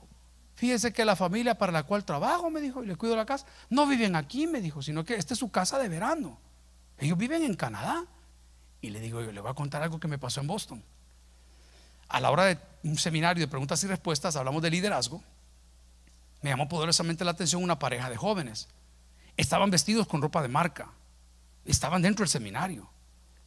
[0.56, 3.46] Fíjese que la familia para la cual trabajo, me dijo, y le cuido la casa,
[3.70, 6.40] no viven aquí, me dijo, sino que esta es su casa de verano.
[6.98, 8.06] Ellos viven en Canadá.
[8.80, 10.82] Y le digo, yo le voy a contar algo que me pasó en Boston
[12.14, 15.24] a la hora de un seminario de preguntas y respuestas, hablamos de liderazgo,
[16.42, 18.68] me llamó poderosamente la atención una pareja de jóvenes.
[19.38, 20.90] Estaban vestidos con ropa de marca,
[21.66, 22.90] estaban dentro del seminario,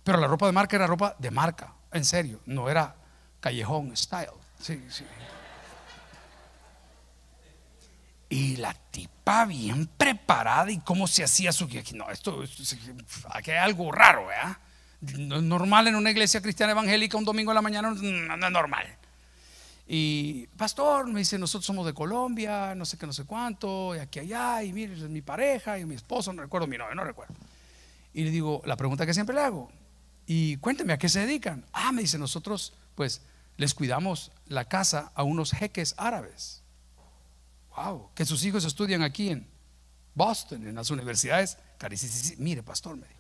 [0.03, 2.97] pero la ropa de marca era ropa de marca, en serio, no era
[3.41, 4.31] callejón style.
[4.61, 5.05] Sí, sí.
[8.29, 11.69] Y la tipa bien preparada y cómo se hacía su...
[11.95, 12.43] No, esto,
[13.31, 14.57] aquí hay algo raro, ¿verdad?
[15.01, 18.53] No es normal en una iglesia cristiana evangélica un domingo en la mañana, no, es
[18.53, 18.97] normal.
[19.87, 23.99] Y pastor me dice, nosotros somos de Colombia, no sé qué, no sé cuánto, y
[23.99, 27.05] aquí allá, y mire, es mi pareja y mi esposo, no recuerdo mi nombre, no
[27.05, 27.35] recuerdo.
[28.13, 29.71] Y le digo, la pregunta que siempre le hago,
[30.27, 31.65] y cuénteme a qué se dedican.
[31.73, 33.23] Ah, me dice, nosotros pues
[33.57, 36.63] les cuidamos la casa a unos jeques árabes.
[37.77, 39.47] Wow, que sus hijos estudian aquí en
[40.15, 41.59] Boston, en las universidades.
[42.39, 43.16] Mire, pastor, me dijo,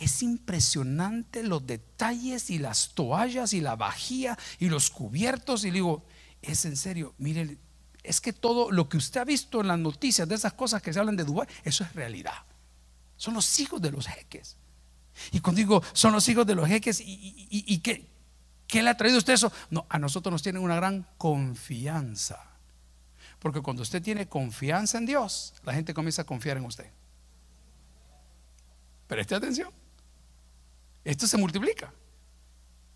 [0.00, 5.62] es impresionante los detalles y las toallas y la vajilla y los cubiertos.
[5.64, 6.04] Y le digo,
[6.40, 7.58] es en serio, mire,
[8.02, 10.92] es que todo lo que usted ha visto en las noticias de esas cosas que
[10.92, 12.46] se hablan de Dubái, eso es realidad.
[13.16, 14.56] Son los hijos de los jeques.
[15.32, 18.08] Y cuando digo son los hijos de los jeques, ¿y, qué,
[18.66, 19.52] ¿Qué le ha traído usted eso?
[19.68, 22.38] No, a nosotros nos tienen una gran confianza.
[23.38, 26.90] Porque cuando usted tiene confianza en Dios, la gente comienza a confiar en usted.
[29.06, 29.79] Preste atención.
[31.10, 31.92] Esto se multiplica.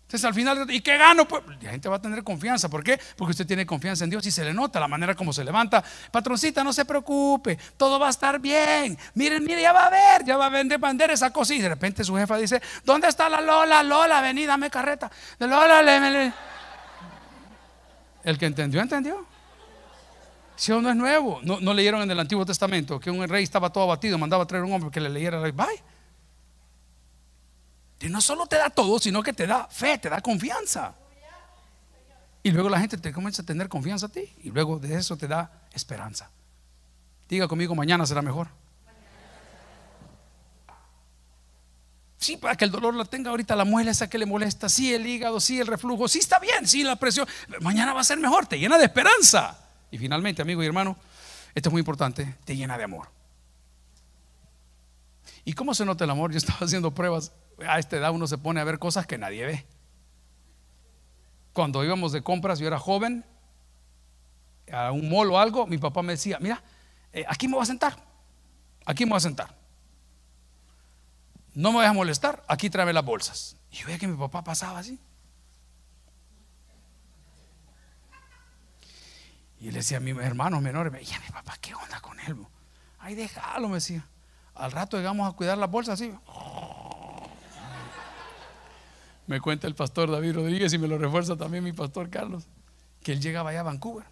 [0.03, 1.27] Entonces al final, ¿y qué gano?
[1.27, 2.69] Pues la gente va a tener confianza.
[2.69, 2.97] ¿Por qué?
[3.17, 5.83] Porque usted tiene confianza en Dios y se le nota la manera como se levanta.
[6.11, 8.97] Patroncita, no se preocupe, todo va a estar bien.
[9.15, 11.53] Miren, miren, ya va a ver, ya va a vender bandera esa cosa.
[11.55, 13.83] Y de repente su jefa dice, ¿dónde está la Lola?
[13.83, 15.11] Lola, vení, dame carreta.
[15.39, 16.31] Lola, le,
[18.23, 19.25] El que entendió, entendió.
[20.55, 23.73] Si no es nuevo, no, no, leyeron en el Antiguo Testamento que un rey estaba
[23.73, 25.51] todo abatido, mandaba a traer un hombre que le leyera rey.
[25.51, 25.94] Bye.
[27.99, 30.93] Y no solo te da todo, sino que te da fe, te da confianza.
[32.43, 34.31] Y luego la gente te comienza a tener confianza a ti.
[34.43, 36.29] Y luego de eso te da esperanza.
[37.27, 38.49] Diga conmigo, mañana será mejor.
[42.19, 44.93] Sí, para que el dolor lo tenga ahorita la muela esa que le molesta, sí
[44.93, 47.27] el hígado, sí el reflujo, sí está bien, sí la presión.
[47.61, 49.57] Mañana va a ser mejor, te llena de esperanza.
[49.91, 50.97] Y finalmente, amigo y hermano,
[51.53, 53.09] esto es muy importante, te llena de amor.
[55.43, 56.31] ¿Y cómo se nota el amor?
[56.31, 57.31] Yo estaba haciendo pruebas
[57.67, 59.65] a esta edad uno se pone a ver cosas que nadie ve.
[61.53, 63.25] Cuando íbamos de compras, yo era joven,
[64.71, 66.61] a un mall o algo, mi papá me decía, mira,
[67.13, 67.95] eh, aquí me voy a sentar,
[68.85, 69.55] aquí me voy a sentar.
[71.53, 73.55] No me voy a molestar, aquí tráeme las bolsas.
[73.71, 74.99] Y yo veía que mi papá pasaba así.
[79.61, 82.35] Y le decía a mis hermanos menores, y mi papá, ¿qué onda con él?
[82.99, 84.05] Ay, déjalo, me decía.
[84.53, 86.13] Al rato llegamos a cuidar las bolsas así.
[89.27, 92.47] Me cuenta el pastor David Rodríguez y me lo refuerza también mi pastor Carlos,
[93.03, 94.05] que él llegaba allá a Vancouver.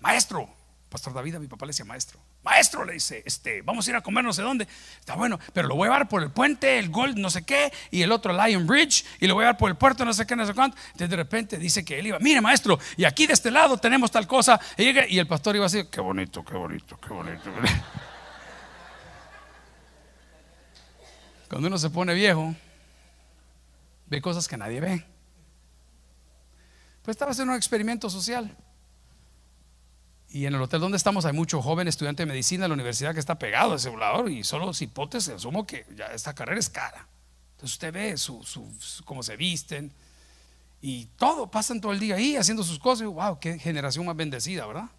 [0.00, 0.48] Maestro,
[0.88, 2.20] pastor David, a mi papá le decía maestro.
[2.42, 4.66] Maestro, le dice, este, vamos a ir a comer no sé dónde.
[4.98, 7.70] Está bueno, pero lo voy a llevar por el puente, el Gold, no sé qué,
[7.90, 10.26] y el otro Lion Bridge, y lo voy a llevar por el puerto, no sé
[10.26, 10.78] qué, no sé cuánto.
[10.86, 14.10] Entonces de repente dice que él iba, mire maestro, y aquí de este lado tenemos
[14.10, 14.58] tal cosa.
[14.78, 17.42] Y, el pastor iba así, qué bonito, qué bonito, qué bonito.
[21.48, 22.54] Cuando uno se pone viejo,
[24.10, 25.06] ve cosas que nadie ve.
[27.02, 28.54] Pues estaba haciendo un experimento social.
[30.28, 33.14] Y en el hotel donde estamos hay mucho joven estudiante de medicina de la universidad
[33.14, 36.60] que está pegado a ese volador y solo si hipótesis asumo que ya esta carrera
[36.60, 37.08] es cara.
[37.52, 38.42] Entonces usted ve su,
[39.04, 39.92] cómo se visten
[40.80, 43.02] y todo, pasan todo el día ahí haciendo sus cosas.
[43.02, 44.90] Y, wow, qué generación más bendecida, ¿verdad?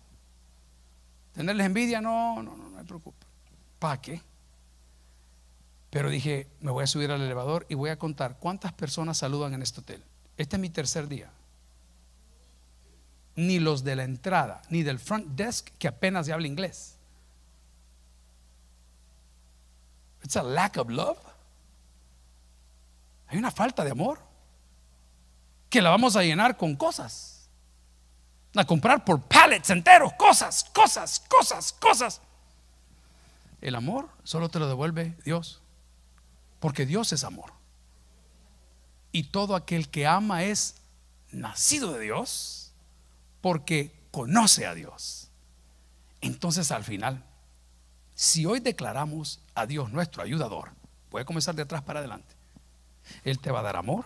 [1.33, 3.25] Tenerles envidia, no, no, no, no me preocupa.
[3.79, 4.21] ¿Para qué?
[5.91, 9.53] Pero dije, me voy a subir al elevador y voy a contar cuántas personas saludan
[9.53, 10.03] en este hotel.
[10.37, 11.29] Este es mi tercer día.
[13.35, 16.95] Ni los de la entrada, ni del front desk que apenas habla inglés.
[20.23, 21.17] It's a lack of love.
[23.27, 24.19] Hay una falta de amor
[25.69, 27.49] que la vamos a llenar con cosas.
[28.55, 32.21] A comprar por pallets enteros, cosas, cosas, cosas, cosas.
[33.59, 35.60] El amor solo te lo devuelve Dios.
[36.61, 37.51] Porque Dios es amor.
[39.11, 40.75] Y todo aquel que ama es
[41.31, 42.71] nacido de Dios
[43.41, 45.29] porque conoce a Dios.
[46.21, 47.25] Entonces al final,
[48.13, 50.71] si hoy declaramos a Dios nuestro ayudador,
[51.09, 52.35] puede comenzar de atrás para adelante.
[53.23, 54.05] Él te va a dar amor,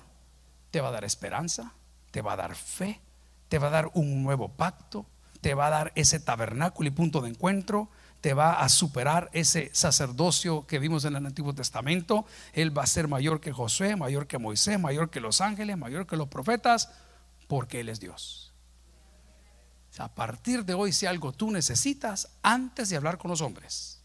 [0.71, 1.73] te va a dar esperanza,
[2.11, 3.01] te va a dar fe,
[3.49, 5.05] te va a dar un nuevo pacto,
[5.41, 7.89] te va a dar ese tabernáculo y punto de encuentro,
[8.25, 12.25] te va a superar ese sacerdocio que vimos en el Antiguo Testamento.
[12.53, 16.07] Él va a ser mayor que Josué, mayor que Moisés, mayor que los ángeles, mayor
[16.07, 16.89] que los profetas,
[17.47, 18.51] porque Él es Dios.
[19.99, 24.01] A partir de hoy, si algo tú necesitas, antes de hablar con los hombres,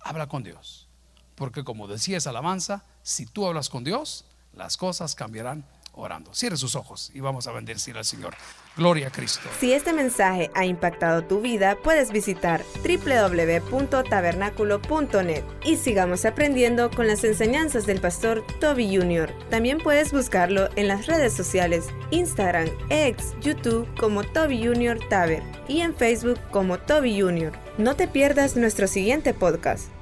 [0.00, 0.88] habla con Dios.
[1.34, 5.66] Porque como decía esa alabanza, si tú hablas con Dios, las cosas cambiarán
[6.02, 6.34] orando.
[6.34, 8.34] Cierre sus ojos y vamos a bendecir al Señor.
[8.76, 9.48] Gloria a Cristo.
[9.58, 17.24] Si este mensaje ha impactado tu vida, puedes visitar www.tabernaculo.net y sigamos aprendiendo con las
[17.24, 19.32] enseñanzas del pastor Toby Jr.
[19.50, 25.00] También puedes buscarlo en las redes sociales, Instagram, X, YouTube como Toby Jr.
[25.08, 27.52] Taber y en Facebook como Toby Jr.
[27.78, 29.97] No te pierdas nuestro siguiente podcast.